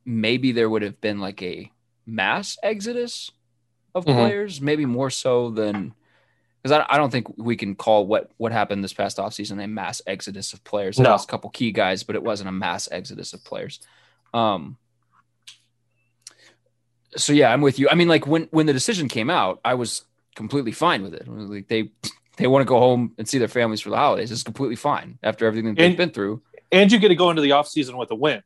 [0.05, 1.73] maybe there would have been like a
[2.07, 3.33] mass exodus
[3.93, 4.21] of mm-hmm.
[4.21, 5.95] players, maybe more so than
[6.63, 9.67] because I, I, don't think we can call what what happened this past offseason a
[9.67, 10.97] mass exodus of players.
[10.97, 11.11] There no.
[11.11, 13.81] was a couple key guys, but it wasn't a mass exodus of players.
[14.33, 14.79] Um,
[17.17, 17.89] so yeah, I'm with you.
[17.91, 21.27] I mean, like when when the decision came out, I was completely fine with it.
[21.27, 21.91] Like they
[22.37, 24.31] they want to go home and see their families for the holidays.
[24.31, 26.43] It's completely fine after everything they've and, been through.
[26.71, 28.43] And you get to go into the off season with a win.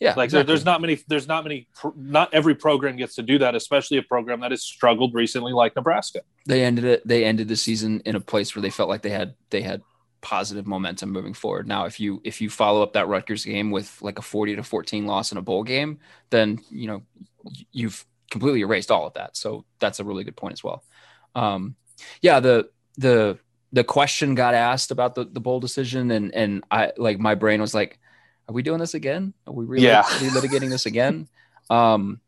[0.00, 0.38] Yeah, like exactly.
[0.38, 0.98] there, there's not many.
[1.06, 1.68] There's not many.
[1.94, 5.76] Not every program gets to do that, especially a program that has struggled recently, like
[5.76, 6.22] Nebraska.
[6.46, 7.06] They ended it.
[7.06, 9.82] They ended the season in a place where they felt like they had they had
[10.22, 11.68] positive momentum moving forward.
[11.68, 14.62] Now, if you if you follow up that Rutgers game with like a 40 to
[14.62, 15.98] 14 loss in a bowl game,
[16.30, 17.02] then you know
[17.72, 19.36] you've completely erased all of that.
[19.36, 20.82] So that's a really good point as well.
[21.34, 21.76] Um,
[22.22, 23.38] yeah, the the
[23.72, 27.60] the question got asked about the, the bowl decision and and I like my brain
[27.60, 27.98] was like,
[28.48, 29.34] are we doing this again?
[29.46, 30.02] Are we really yeah.
[30.04, 31.28] litigating this again?
[31.68, 32.20] Um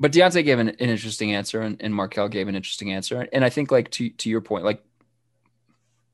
[0.00, 3.28] but Deontai gave an, an interesting answer and, and Marquel gave an interesting answer.
[3.32, 4.82] And I think like to to your point, like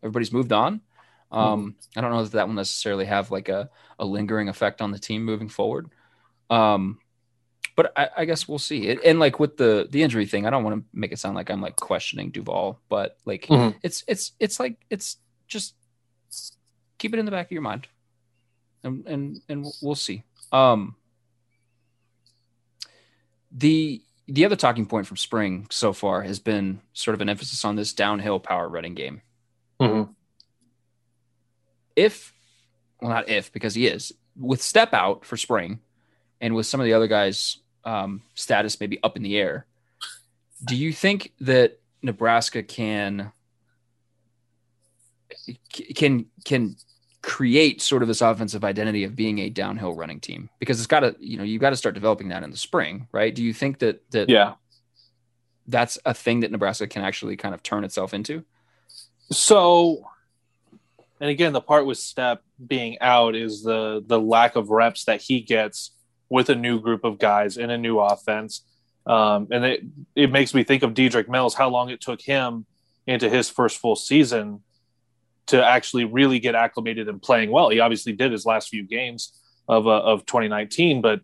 [0.03, 0.81] everybody's moved on.
[1.33, 1.99] Um, mm-hmm.
[1.99, 4.99] I don't know that that will necessarily have like a, a lingering effect on the
[4.99, 5.91] team moving forward.
[6.49, 6.99] Um,
[7.77, 8.89] but I, I, guess we'll see.
[8.89, 11.37] It, and like with the the injury thing, I don't want to make it sound
[11.37, 13.79] like I'm like questioning Duval, but like mm-hmm.
[13.83, 15.75] it's it's it's like it's just
[16.99, 17.87] keep it in the back of your mind,
[18.83, 20.25] and and and we'll see.
[20.53, 20.97] Um,
[23.53, 27.65] the the other talking point from spring so far has been sort of an emphasis
[27.65, 29.23] on this downhill power running game.
[29.81, 30.13] Mm-hmm.
[31.97, 32.33] If
[33.01, 35.81] well, not if because he is with Stepp out for spring
[36.41, 39.67] and with some of the other guys um, status maybe up in the air.
[40.65, 43.33] Do you think that Nebraska can
[45.95, 46.77] can can
[47.23, 50.51] create sort of this offensive identity of being a downhill running team?
[50.59, 53.09] Because it's got to you know you've got to start developing that in the spring,
[53.13, 53.35] right?
[53.35, 54.55] Do you think that that yeah
[55.67, 58.45] that's a thing that Nebraska can actually kind of turn itself into?
[59.33, 60.05] So
[61.21, 65.21] and again the part with Stepp being out is the the lack of reps that
[65.21, 65.93] he gets
[66.29, 68.65] with a new group of guys in a new offense.
[69.07, 69.81] Um, and it,
[70.15, 72.65] it makes me think of Dedrick Mills, how long it took him
[73.07, 74.61] into his first full season
[75.47, 77.71] to actually really get acclimated and playing well.
[77.71, 79.33] He obviously did his last few games
[79.69, 81.21] of, uh, of 2019, but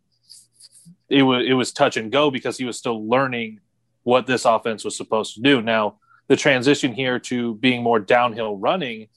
[1.08, 3.60] it was it was touch and go because he was still learning
[4.02, 5.62] what this offense was supposed to do.
[5.62, 9.08] Now, the transition here to being more downhill running,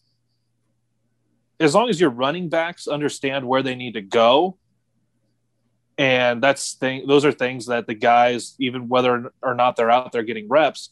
[1.60, 4.58] as long as your running backs understand where they need to go,
[5.98, 10.12] and that's thing those are things that the guys, even whether or not they're out
[10.12, 10.92] there getting reps,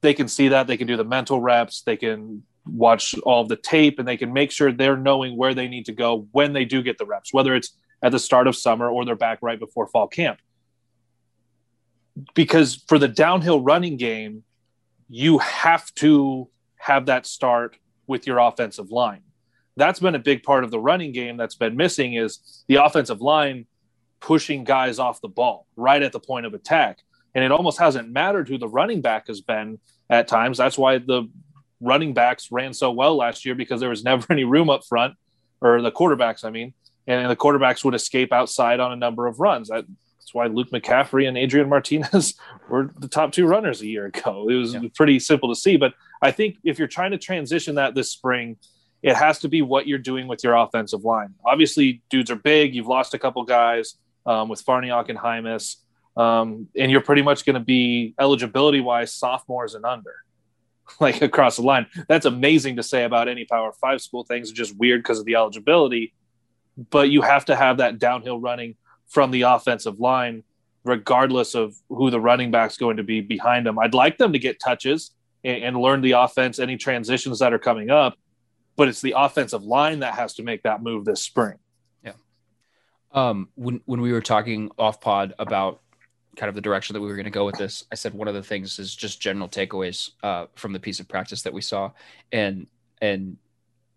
[0.00, 3.48] they can see that they can do the mental reps, they can watch all of
[3.48, 6.52] the tape, and they can make sure they're knowing where they need to go when
[6.52, 9.38] they do get the reps, whether it's at the start of summer or they're back
[9.40, 10.38] right before fall camp.
[12.34, 14.44] Because for the downhill running game,
[15.14, 17.76] you have to have that start
[18.08, 19.22] with your offensive line.
[19.76, 23.20] That's been a big part of the running game that's been missing is the offensive
[23.20, 23.66] line
[24.18, 26.98] pushing guys off the ball right at the point of attack.
[27.32, 29.78] And it almost hasn't mattered who the running back has been
[30.10, 30.58] at times.
[30.58, 31.30] That's why the
[31.80, 35.14] running backs ran so well last year because there was never any room up front,
[35.60, 36.74] or the quarterbacks, I mean,
[37.06, 39.70] and the quarterbacks would escape outside on a number of runs.
[40.24, 42.34] That, that's why Luke McCaffrey and Adrian Martinez
[42.68, 44.48] were the top two runners a year ago.
[44.48, 44.80] It was yeah.
[44.94, 45.76] pretty simple to see.
[45.76, 48.56] But I think if you're trying to transition that this spring,
[49.02, 51.34] it has to be what you're doing with your offensive line.
[51.44, 52.74] Obviously, dudes are big.
[52.74, 55.76] You've lost a couple guys um, with Farniok and Jaimes,
[56.16, 60.14] um, and you're pretty much going to be eligibility wise sophomores and under,
[61.00, 61.86] like across the line.
[62.08, 64.24] That's amazing to say about any Power Five school.
[64.24, 66.14] Things are just weird because of the eligibility,
[66.88, 68.76] but you have to have that downhill running
[69.08, 70.42] from the offensive line,
[70.84, 73.78] regardless of who the running back's going to be behind them.
[73.78, 75.12] I'd like them to get touches
[75.42, 78.16] and, and learn the offense, any transitions that are coming up,
[78.76, 81.54] but it's the offensive line that has to make that move this spring.
[82.04, 82.12] Yeah.
[83.12, 85.80] Um, when when we were talking off pod about
[86.36, 88.28] kind of the direction that we were going to go with this, I said one
[88.28, 91.60] of the things is just general takeaways uh, from the piece of practice that we
[91.60, 91.92] saw,
[92.32, 92.66] and
[93.00, 93.36] and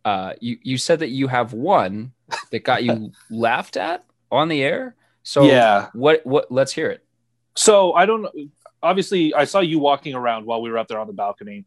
[0.06, 2.14] uh, you you said that you have one
[2.52, 4.96] that got you laughed at on the air.
[5.24, 6.52] So yeah, what what?
[6.52, 7.04] Let's hear it.
[7.56, 8.28] So I don't.
[8.82, 11.66] Obviously, I saw you walking around while we were up there on the balcony.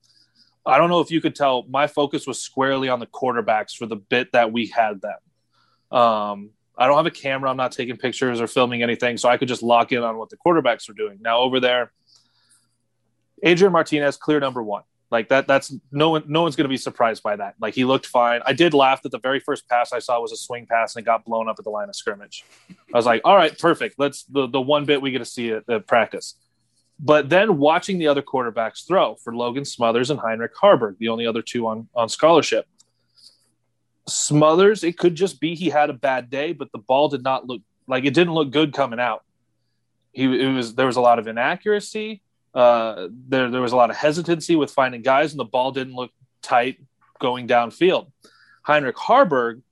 [0.64, 1.64] I don't know if you could tell.
[1.68, 5.98] My focus was squarely on the quarterbacks for the bit that we had them.
[5.98, 7.50] Um, I don't have a camera.
[7.50, 10.30] I'm not taking pictures or filming anything, so I could just lock in on what
[10.30, 11.18] the quarterbacks were doing.
[11.20, 11.92] Now over there,
[13.42, 14.82] Adrian Martinez, clear number one.
[15.10, 16.24] Like that, that's no one.
[16.28, 17.56] No one's going to be surprised by that.
[17.60, 18.42] Like he looked fine.
[18.46, 21.02] I did laugh that the very first pass I saw was a swing pass and
[21.02, 22.44] it got blown up at the line of scrimmage.
[22.70, 23.96] I was like, all right, perfect.
[23.98, 26.36] Let's the the one bit we get to see at, at practice.
[27.00, 31.26] But then watching the other quarterbacks throw for Logan Smothers and Heinrich Haarberg, the only
[31.26, 32.66] other two on on scholarship.
[34.06, 37.46] Smothers, it could just be he had a bad day, but the ball did not
[37.48, 39.24] look like it didn't look good coming out.
[40.12, 42.22] He it was there was a lot of inaccuracy.
[42.54, 45.94] Uh, there there was a lot of hesitancy with finding guys, and the ball didn't
[45.94, 46.10] look
[46.42, 46.80] tight
[47.18, 48.10] going downfield.
[48.62, 49.62] Heinrich Haarberg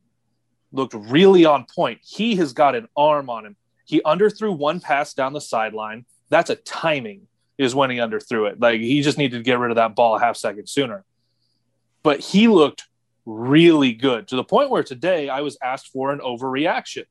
[0.72, 2.00] looked really on point.
[2.02, 3.56] He has got an arm on him.
[3.84, 6.04] He underthrew one pass down the sideline.
[6.28, 8.60] That's a timing is when he underthrew it.
[8.60, 11.04] Like he just needed to get rid of that ball a half second sooner.
[12.02, 12.84] But he looked
[13.26, 17.04] really good to the point where today I was asked for an overreaction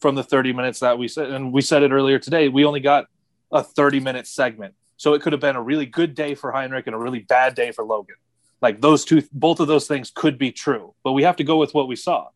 [0.00, 1.30] from the 30 minutes that we said.
[1.30, 2.48] And we said it earlier today.
[2.48, 3.06] We only got
[3.50, 4.74] a 30 minute segment.
[4.96, 7.54] So it could have been a really good day for Heinrich and a really bad
[7.54, 8.16] day for Logan.
[8.62, 11.56] Like those two, both of those things could be true, but we have to go
[11.56, 12.28] with what we saw.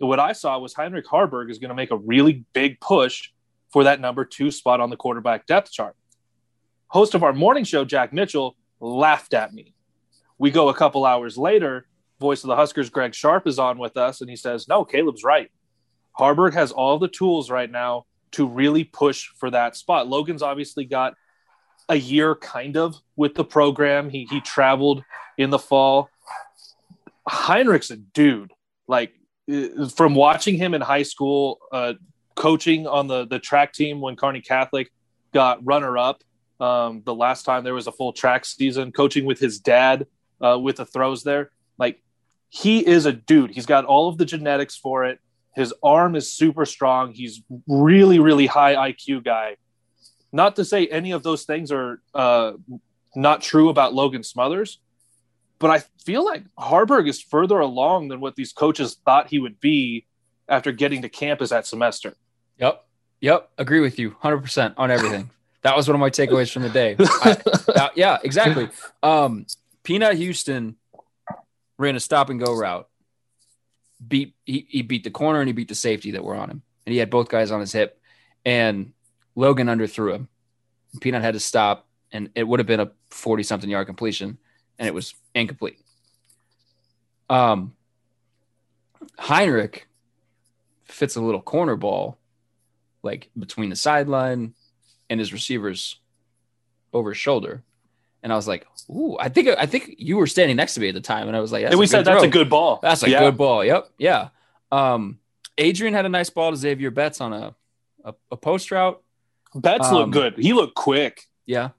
[0.00, 3.30] And what I saw was Heinrich Haarberg is going to make a really big push
[3.70, 5.96] for that number two spot on the quarterback depth chart.
[6.88, 9.74] Host of our morning show, Jack Mitchell, laughed at me.
[10.38, 11.86] We go a couple hours later
[12.22, 15.24] voice of the Huskers, Greg Sharpe, is on with us, and he says, No, Caleb's
[15.24, 15.50] right.
[16.18, 20.08] Haarberg has all the tools right now to really push for that spot.
[20.08, 21.14] Logan's obviously got
[21.88, 24.10] a year kind of with the program.
[24.10, 25.02] He he traveled
[25.38, 26.08] in the fall.
[27.28, 28.52] Heinrich's a dude.
[28.88, 29.12] Like
[29.52, 31.94] uh, from watching him in high school, uh,
[32.34, 34.92] coaching on the the track team when Kearney Catholic
[35.32, 36.22] got runner up
[36.62, 40.06] um, the last time there was a full track season, coaching with his dad
[40.40, 41.50] uh, with the throws there.
[41.76, 42.00] Like
[42.50, 43.50] he is a dude.
[43.50, 45.18] He's got all of the genetics for it.
[45.56, 47.12] His arm is super strong.
[47.12, 49.56] He's really, really high IQ guy.
[50.32, 52.52] Not to say any of those things are uh,
[53.14, 54.78] not true about Logan Smothers,
[55.58, 59.60] but I feel like Haarberg is further along than what these coaches thought he would
[59.60, 60.06] be
[60.48, 62.14] after getting to campus that semester.
[62.58, 62.84] Yep.
[63.20, 63.50] Yep.
[63.58, 65.30] Agree with you 100% on everything.
[65.62, 66.96] that was one of my takeaways from the day.
[66.98, 67.36] I,
[67.68, 68.68] uh, yeah, exactly.
[69.02, 69.46] Um,
[69.82, 70.76] Peanut Houston
[71.78, 72.88] ran a stop and go route.
[74.06, 76.62] Beat he, he beat the corner and he beat the safety that were on him,
[76.84, 78.00] and he had both guys on his hip,
[78.44, 78.92] and
[79.34, 80.28] Logan underthrew him.
[81.00, 84.38] Peanut had to stop, and it would have been a forty something yard completion,
[84.78, 85.78] and it was incomplete.
[87.30, 87.74] Um,
[89.18, 89.88] Heinrich
[90.84, 92.18] fits a little corner ball
[93.02, 94.54] like between the sideline
[95.10, 95.98] and his receivers
[96.92, 97.62] over his shoulder.
[98.22, 100.88] And I was like, "Ooh, I think I think you were standing next to me
[100.88, 102.28] at the time." And I was like, and we said that's throw.
[102.28, 102.78] a good ball.
[102.82, 103.20] That's a Yeah.
[103.20, 103.64] good ball.
[103.64, 103.88] Yep.
[103.98, 104.28] Yeah.
[104.70, 105.18] Um,
[105.58, 107.54] Adrian had a nice ball to Zavier Betts on a
[108.04, 109.02] a, a post route.
[109.54, 110.38] Betts Um, looked good.
[110.38, 111.26] He looked quick.
[111.46, 111.70] Yeah.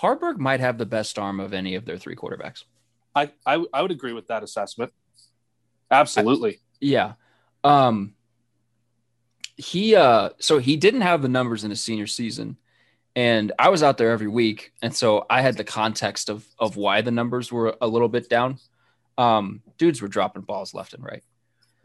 [0.00, 2.64] Haarberg might have the best arm of any of their three quarterbacks.
[3.14, 4.92] I, I I would agree with that assessment.
[5.90, 6.60] Absolutely.
[6.80, 7.14] Yeah.
[7.64, 8.14] Um
[9.56, 12.58] he uh so he didn't have the numbers in his senior season
[13.14, 16.76] and I was out there every week and so I had the context of of
[16.76, 18.58] why the numbers were a little bit down.
[19.16, 21.22] Um dudes were dropping balls left and right.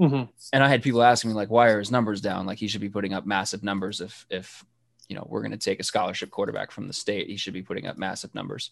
[0.01, 0.29] Mhm.
[0.53, 2.45] And I had people asking me like why are his numbers down?
[2.47, 4.65] Like he should be putting up massive numbers if if
[5.07, 7.61] you know, we're going to take a scholarship quarterback from the state, he should be
[7.63, 8.71] putting up massive numbers.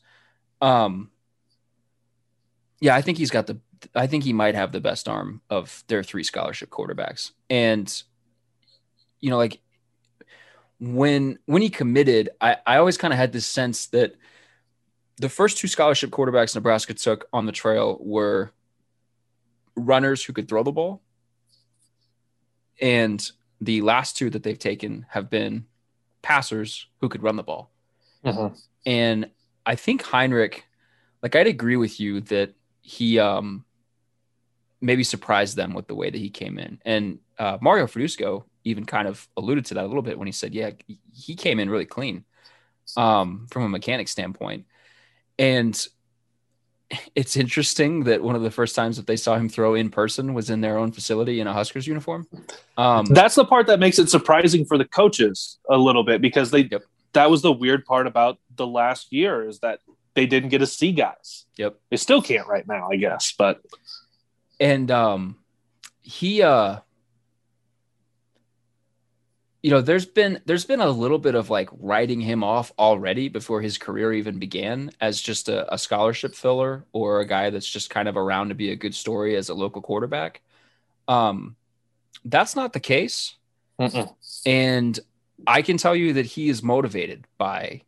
[0.62, 1.12] Um
[2.82, 3.60] yeah, I think he's got the
[3.96, 7.32] I think he might have the best arm of their three scholarship quarterbacks.
[7.50, 7.92] And
[9.22, 9.60] you know, like
[10.80, 14.16] when when he committed, I, I always kind of had this sense that
[15.18, 18.52] the first two scholarship quarterbacks Nebraska took on the trail were
[19.76, 21.02] runners who could throw the ball.
[22.82, 25.66] And the last two that they've taken have been
[26.22, 27.72] passers who could run the ball.
[28.24, 28.58] Mhm.
[28.86, 29.30] And
[29.66, 30.66] I think Heinrich,
[31.22, 33.66] like I'd agree with you that he um
[34.82, 36.80] maybe surprised them with the way that he came in.
[36.86, 40.32] And uh, Mario Verduzco even kind of alluded to that a little bit when he
[40.32, 40.72] said, yeah,
[41.14, 42.24] he came in really clean
[42.96, 44.66] um, from a mechanic standpoint.
[45.38, 45.86] And
[47.16, 50.34] it's interesting that one of the first times that they saw him throw in person
[50.34, 52.28] was in their own facility in a Huskers uniform.
[52.78, 56.50] Um, That's the part that makes it surprising for the coaches a little bit because
[56.52, 56.84] they Yep.
[57.14, 59.80] that was the weird part about the last year is that
[60.16, 61.46] they didn't get to see guys.
[61.58, 61.80] Yep.
[61.92, 63.34] They still can't right now, I guess.
[63.38, 63.62] But
[64.60, 65.38] and um
[66.02, 66.80] he uh
[69.62, 73.28] you know there's been there's been a little bit of like writing him off already
[73.28, 77.70] before his career even began as just a, a scholarship filler or a guy that's
[77.70, 80.42] just kind of around to be a good story as a local quarterback.
[81.08, 81.56] Um
[82.26, 83.36] that's not the case.
[83.80, 84.14] Mm-mm.
[84.46, 85.00] and
[85.48, 87.82] i can tell you that he is motivated by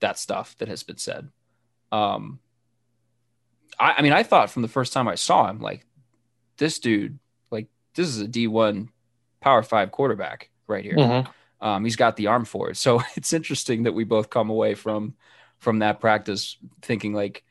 [0.00, 1.28] that stuff that has been said.
[1.92, 2.38] Um
[3.78, 5.84] I, I mean i thought from the first time i saw him like
[6.58, 7.18] this dude,
[7.50, 8.88] like this is a D1
[9.40, 10.96] power five quarterback right here.
[10.96, 11.66] Mm-hmm.
[11.66, 12.76] Um, he's got the arm for it.
[12.76, 15.14] So it's interesting that we both come away from
[15.58, 17.42] from that practice thinking like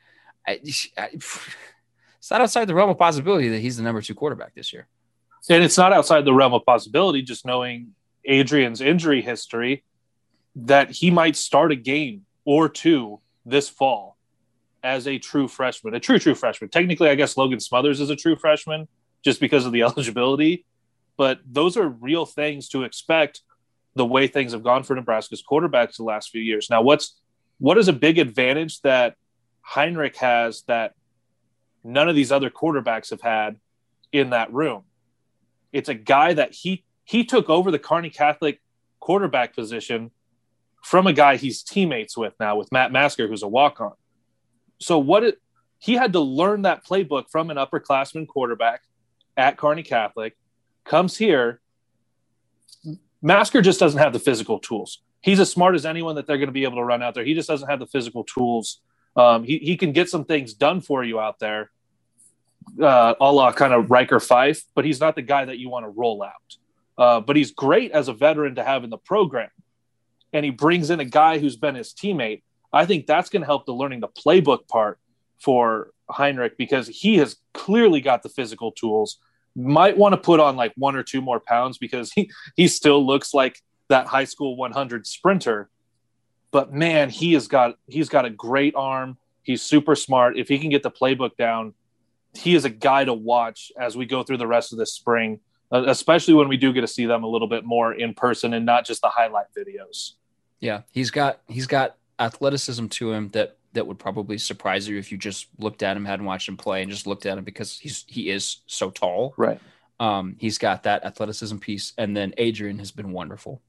[0.48, 0.60] I,
[0.98, 4.72] I, it's not outside the realm of possibility that he's the number two quarterback this
[4.72, 4.88] year.
[5.50, 7.94] and it's not outside the realm of possibility, just knowing
[8.26, 9.84] Adrian's injury history,
[10.56, 14.18] that he might start a game or two this fall
[14.84, 16.70] as a true freshman, a true, true freshman.
[16.70, 18.88] Technically, I guess Logan Smothers is a true freshman
[19.24, 20.66] just because of the eligibility,
[21.18, 23.42] but those are real things to expect
[23.96, 26.70] the way things have gone for Nebraska's quarterbacks the last few years.
[26.70, 27.20] Now, what's
[27.60, 29.16] what is a big advantage that
[29.62, 30.94] Heinrich has that
[31.84, 33.58] none of these other quarterbacks have had
[34.12, 34.84] in that room?
[35.74, 38.62] It's a guy that he he took over the Kearney Catholic
[39.00, 40.12] quarterback position
[40.84, 43.94] from a guy he's teammates with now with Matt Masker, who's a walk on.
[44.80, 45.42] So what it
[45.80, 48.82] he had to learn that playbook from an upperclassman quarterback
[49.36, 50.36] at Kearney Catholic,
[50.88, 51.62] comes here.
[53.22, 55.02] Masker just doesn't have the physical tools.
[55.22, 57.24] He's as smart as anyone that they're going to be able to run out there.
[57.24, 58.80] He just doesn't have the physical tools.
[59.16, 61.72] Um, he, he can get some things done for you out there,
[62.82, 65.86] uh, a la kind of Ryker Fyfe, but he's not the guy that you want
[65.86, 66.58] to roll out.
[66.98, 69.50] Uh, but he's great as a veteran to have in the program.
[70.34, 72.44] And he brings in a guy who's been his teammate.
[72.72, 75.00] I think that's going to help the learning the playbook part
[75.40, 79.18] for Heinrich because he has clearly got the physical tools.
[79.58, 83.06] Might want to put on like one or two more pounds because he, he still
[83.06, 85.70] looks like that high school 100 sprinter.
[86.52, 89.18] But man, he has got he's got a great arm.
[89.44, 90.38] He's super smart.
[90.38, 91.74] If he can get the playbook down,
[92.34, 95.40] he is a guy to watch as we go through the rest of this spring,
[95.72, 98.54] uh, especially when we do get to see them a little bit more in person
[98.54, 100.14] and not just the highlight videos.
[100.60, 105.12] Yeah, he's got he's got athleticism to him that that would probably surprise you if
[105.12, 107.80] you just looked at him, hadn't watched him play, and just looked at him because
[107.80, 109.34] he's he is so tall.
[109.38, 109.60] Right.
[110.00, 113.62] Um, he's got that athleticism piece, and then Adrian has been wonderful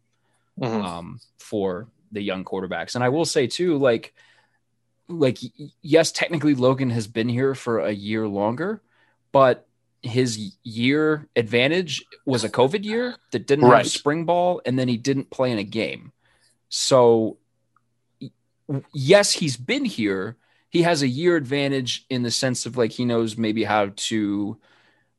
[0.60, 0.84] Mhm.
[0.84, 2.94] um, for the young quarterbacks.
[2.94, 4.12] And I will say too, like,
[5.08, 5.38] like
[5.80, 8.82] yes, technically Logan has been here for a year longer,
[9.32, 9.66] but
[10.02, 13.78] his year advantage was a COVID year that didn't Right.
[13.78, 16.12] have spring ball, and then he didn't play in a game.
[16.68, 17.38] So
[18.92, 20.36] yes, he's been here.
[20.70, 24.58] He has a year advantage in the sense of like he knows maybe how to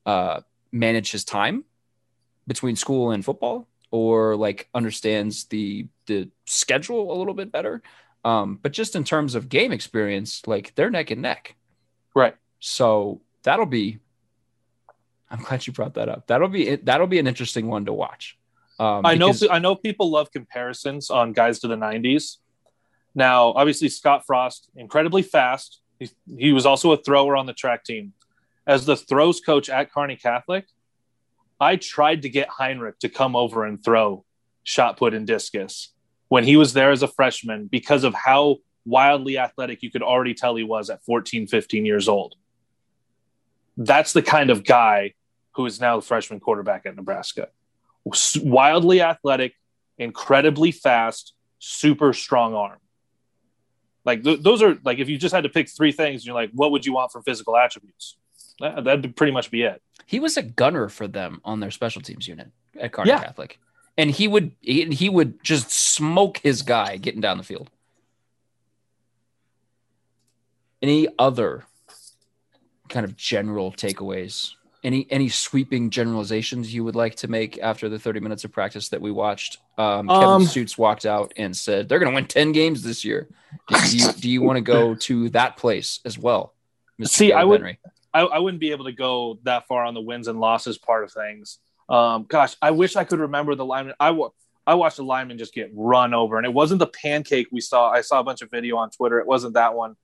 [0.06, 0.42] uh,
[0.72, 1.64] manage his time
[2.48, 7.82] between school and football or like understands the the schedule a little bit better.
[8.26, 11.56] Um, but just in terms of game experience, like they're neck and neck.
[12.14, 12.36] Right.
[12.60, 14.00] So that'll be.
[15.32, 16.28] I'm glad you brought that up.
[16.28, 18.38] That'll be that'll be an interesting one to watch.
[18.80, 22.38] Um, I know because- I know people love comparisons on guys to the 90s.
[23.20, 25.82] Now, obviously Scott Frost incredibly fast.
[26.00, 28.14] He, he was also a thrower on the track team.
[28.66, 30.66] As the throws coach at Kearney Catholic,
[31.60, 34.24] I tried to get Heinrich to come over and throw
[34.64, 35.92] shot put and discus
[36.30, 40.34] when he was there as a freshman because of how wildly athletic you could already
[40.34, 42.36] tell he was at 14, 15 years old.
[43.76, 45.16] That's the kind of guy
[45.56, 47.50] who is now the freshman quarterback at Nebraska.
[48.42, 49.56] Wildly athletic,
[49.98, 52.80] incredibly fast, super strong arm.
[54.06, 56.52] Like th- those are like if you just had to pick three things, you're like,
[56.54, 58.16] what would you want from physical attributes?
[58.60, 59.82] That- That'd pretty much be it.
[60.06, 63.20] he was a gunner for them on their special teams unit at Kearney Yeah.
[63.20, 63.60] Catholic,
[63.98, 67.70] and he would he, he would just smoke his guy getting down the field.
[70.82, 71.66] Any other
[72.88, 74.54] kind of general takeaways?
[74.82, 78.90] Any any sweeping generalizations you would like to make after the thirty minutes of practice
[78.90, 79.58] that we watched?
[79.78, 83.04] Um, Kevin Um, Suits walked out and said they're going to win ten games this
[83.04, 83.28] year.
[83.68, 86.54] Do you, do you want to go to that place as well?
[87.00, 87.08] Mr.
[87.10, 87.80] See, I would- Henry?
[88.14, 91.04] I, I wouldn't be able to go that far on the wins and losses part
[91.04, 91.60] of things.
[91.88, 93.94] Um, gosh, I wish I could remember the lineman.
[94.00, 94.18] I
[94.66, 97.90] I watched the lineman just get run over, and it wasn't the pancake we saw.
[97.92, 99.20] I saw a bunch of video on Twitter.
[99.20, 99.96] It wasn't that one,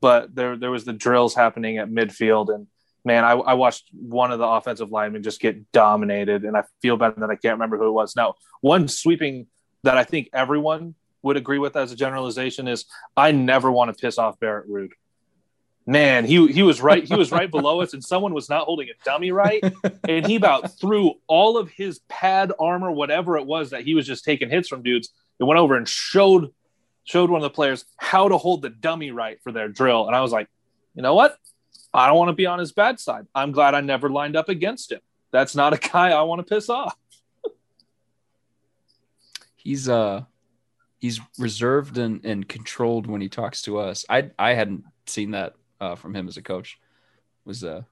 [0.00, 2.66] but there there was the drills happening at midfield, and
[3.04, 6.96] man, I, I watched one of the offensive linemen just get dominated, and I feel
[6.96, 8.16] bad that I can't remember who it was.
[8.16, 9.46] Now, one sweeping
[9.84, 12.84] that I think everyone would agree with as a generalization is
[13.16, 14.90] I never want to piss off Barrett Ruud
[15.88, 17.02] man, he he was right.
[17.02, 19.64] He was right below us, and someone was not holding a dummy right,
[20.08, 24.06] and he about threw all of his pad armor, whatever it was that he was
[24.06, 25.08] just taking hits from dudes.
[25.40, 26.52] It went over and showed
[27.04, 30.14] showed one of the players how to hold the dummy right for their drill, and
[30.14, 30.48] I was like,
[30.94, 31.36] you know what?
[31.94, 33.26] I don't want to be on his bad side.
[33.34, 35.00] I'm glad I never lined up against him.
[35.30, 36.96] That's not a guy I want to piss off.
[39.56, 40.24] he's uh
[40.98, 44.04] he's reserved and, and controlled when he talks to us.
[44.08, 46.78] I I hadn't seen that uh, from him as a coach.
[47.44, 47.82] It was uh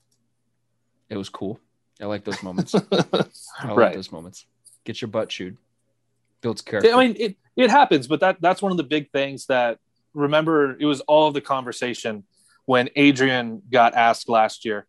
[1.09, 1.59] it was cool.
[2.01, 2.75] I like those moments.
[2.93, 3.95] I like Right.
[3.95, 4.45] those moments.
[4.85, 5.57] Get your butt chewed.
[6.43, 6.93] Builds character.
[6.95, 9.79] I mean, it, it happens, but that that's one of the big things that
[10.15, 12.25] remember it was all of the conversation
[12.67, 14.87] when Adrian got asked last year,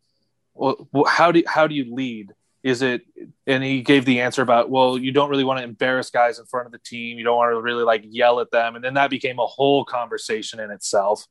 [0.54, 2.34] well, how do how do you lead?
[2.64, 3.04] Is it
[3.46, 6.46] and he gave the answer about, well, you don't really want to embarrass guys in
[6.46, 7.18] front of the team.
[7.18, 8.76] You don't want to really like yell at them.
[8.76, 11.26] And then that became a whole conversation in itself,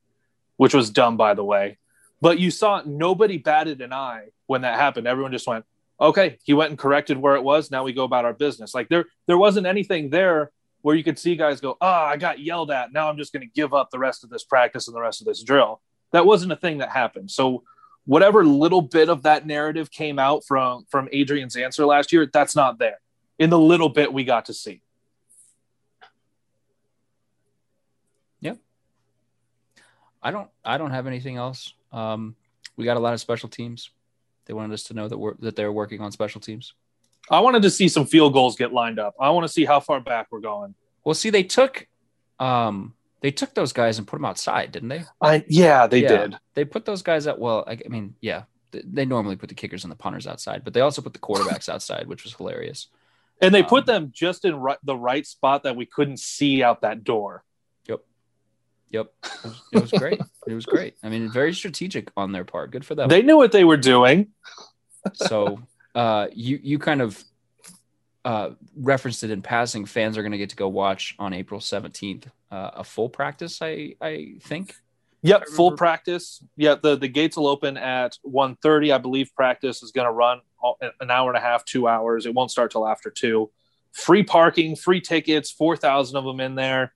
[0.55, 1.77] which was dumb by the way.
[2.21, 5.05] But you saw nobody batted an eye when that happened.
[5.05, 5.65] Everyone just went,
[5.99, 7.69] okay, he went and corrected where it was.
[7.69, 8.73] Now we go about our business.
[8.73, 12.39] Like there, there wasn't anything there where you could see guys go, oh, I got
[12.39, 12.93] yelled at.
[12.93, 15.21] Now I'm just going to give up the rest of this practice and the rest
[15.21, 15.81] of this drill.
[16.11, 17.31] That wasn't a thing that happened.
[17.31, 17.63] So
[18.05, 22.55] whatever little bit of that narrative came out from from Adrian's answer last year, that's
[22.55, 22.99] not there
[23.37, 24.81] in the little bit we got to see.
[28.39, 28.53] Yeah.
[30.23, 31.73] I don't I don't have anything else.
[31.91, 32.35] Um
[32.75, 33.91] we got a lot of special teams.
[34.45, 36.73] They wanted us to know that we're that they're working on special teams.
[37.29, 39.15] I wanted to see some field goals get lined up.
[39.19, 40.75] I want to see how far back we're going.
[41.03, 41.87] Well, see, they took
[42.39, 45.03] um they took those guys and put them outside, didn't they?
[45.21, 46.17] I yeah, they Yeah.
[46.17, 46.37] did.
[46.53, 47.39] They put those guys out.
[47.39, 50.63] Well, I, I mean, yeah, th- they normally put the kickers and the punters outside,
[50.63, 52.87] but they also put the quarterbacks outside, which was hilarious.
[53.41, 56.63] And they Um, put them just in ri- the right spot that we couldn't see
[56.63, 57.43] out that door.
[58.89, 60.21] Yep, it was, it was great.
[60.47, 60.95] it was great.
[61.03, 62.71] I mean, very strategic on their part.
[62.71, 63.09] Good for them.
[63.09, 64.27] They knew what they were doing.
[65.13, 65.59] so,
[65.93, 67.21] uh, you you kind of
[68.27, 69.85] uh, referenced it in passing.
[69.85, 73.61] Fans are going to get to go watch on April seventeenth uh, a full practice.
[73.61, 74.75] I I think.
[75.23, 76.43] Yep, I full practice.
[76.57, 78.93] Yeah, the, the gates will open at 1.30.
[78.93, 80.41] I believe practice is going to run
[81.01, 82.27] an hour and a half, two hours.
[82.27, 83.49] It won't start till after two.
[83.93, 86.93] Free parking, free tickets, 4,000 of them in there.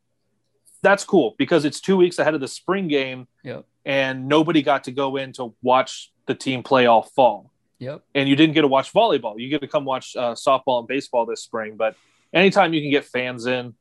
[0.84, 3.66] That's cool because it's two weeks ahead of the spring game Yep.
[3.86, 7.51] and nobody got to go in to watch the team play all fall.
[7.82, 8.04] Yep.
[8.14, 9.40] And you didn't get to watch volleyball.
[9.40, 11.78] You get to come watch uh, softball and baseball this spring.
[11.78, 11.96] But
[12.32, 13.74] anytime you can get fans in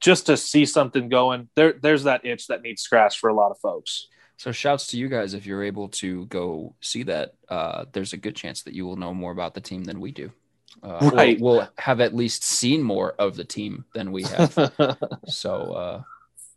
[0.00, 3.50] just to see something going, there, there's that itch that needs scratched for a lot
[3.50, 4.08] of folks.
[4.38, 7.34] So shouts to you guys if you're able to go see that.
[7.46, 10.12] Uh, there's a good chance that you will know more about the team than we
[10.12, 10.32] do.
[10.82, 11.38] Uh, Right.
[11.38, 14.72] We'll have at least seen more of the team than we have.
[15.26, 16.02] so uh,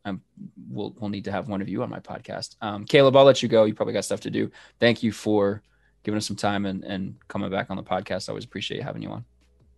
[0.05, 0.21] I'm,
[0.69, 2.55] we'll we'll need to have one of you on my podcast.
[2.61, 3.65] Um, Caleb, I'll let you go.
[3.65, 4.49] You probably got stuff to do.
[4.79, 5.61] Thank you for
[6.05, 8.29] giving us some time and, and coming back on the podcast.
[8.29, 9.25] I always appreciate having you on.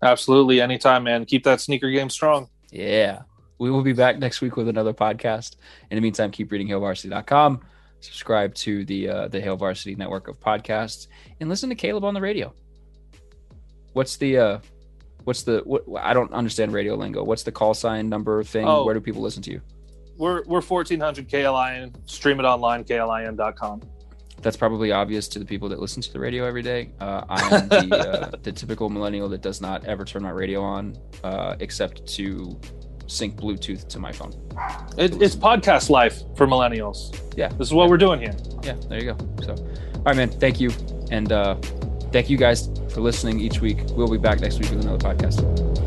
[0.04, 1.26] Absolutely, anytime, man.
[1.26, 2.50] Keep that sneaker game strong.
[2.70, 3.22] Yeah.
[3.58, 5.56] We will be back next week with another podcast.
[5.90, 7.62] In the meantime, keep reading HailVarsity.com.
[8.02, 11.08] Subscribe to the uh, the Hail Varsity network of podcasts
[11.40, 12.54] and listen to Caleb on the radio.
[13.94, 14.60] What's the uh
[15.24, 17.24] what's the what I don't understand radio lingo.
[17.24, 18.68] What's the call sign number thing?
[18.68, 18.86] Oh.
[18.86, 19.62] Where do people listen to you?
[20.18, 21.96] We're we're 1400 KLIN.
[22.06, 23.82] Stream it online, klin.com.
[24.42, 26.92] That's probably obvious to the people that listen to the radio every day.
[27.00, 27.98] Uh, I am the,
[28.34, 32.58] uh, the typical millennial that does not ever turn my radio on uh, except to
[33.08, 34.34] sync Bluetooth to my phone.
[34.98, 37.18] It, it's podcast life for millennials.
[37.36, 37.50] Yeah.
[37.50, 38.36] This is what we're doing here.
[38.64, 39.18] Yeah, there you go.
[39.44, 40.30] So, all right, man.
[40.30, 40.72] Thank you,
[41.10, 41.56] and uh,
[42.12, 43.80] thank you guys for listening each week.
[43.92, 45.87] We'll be back next week with another podcast.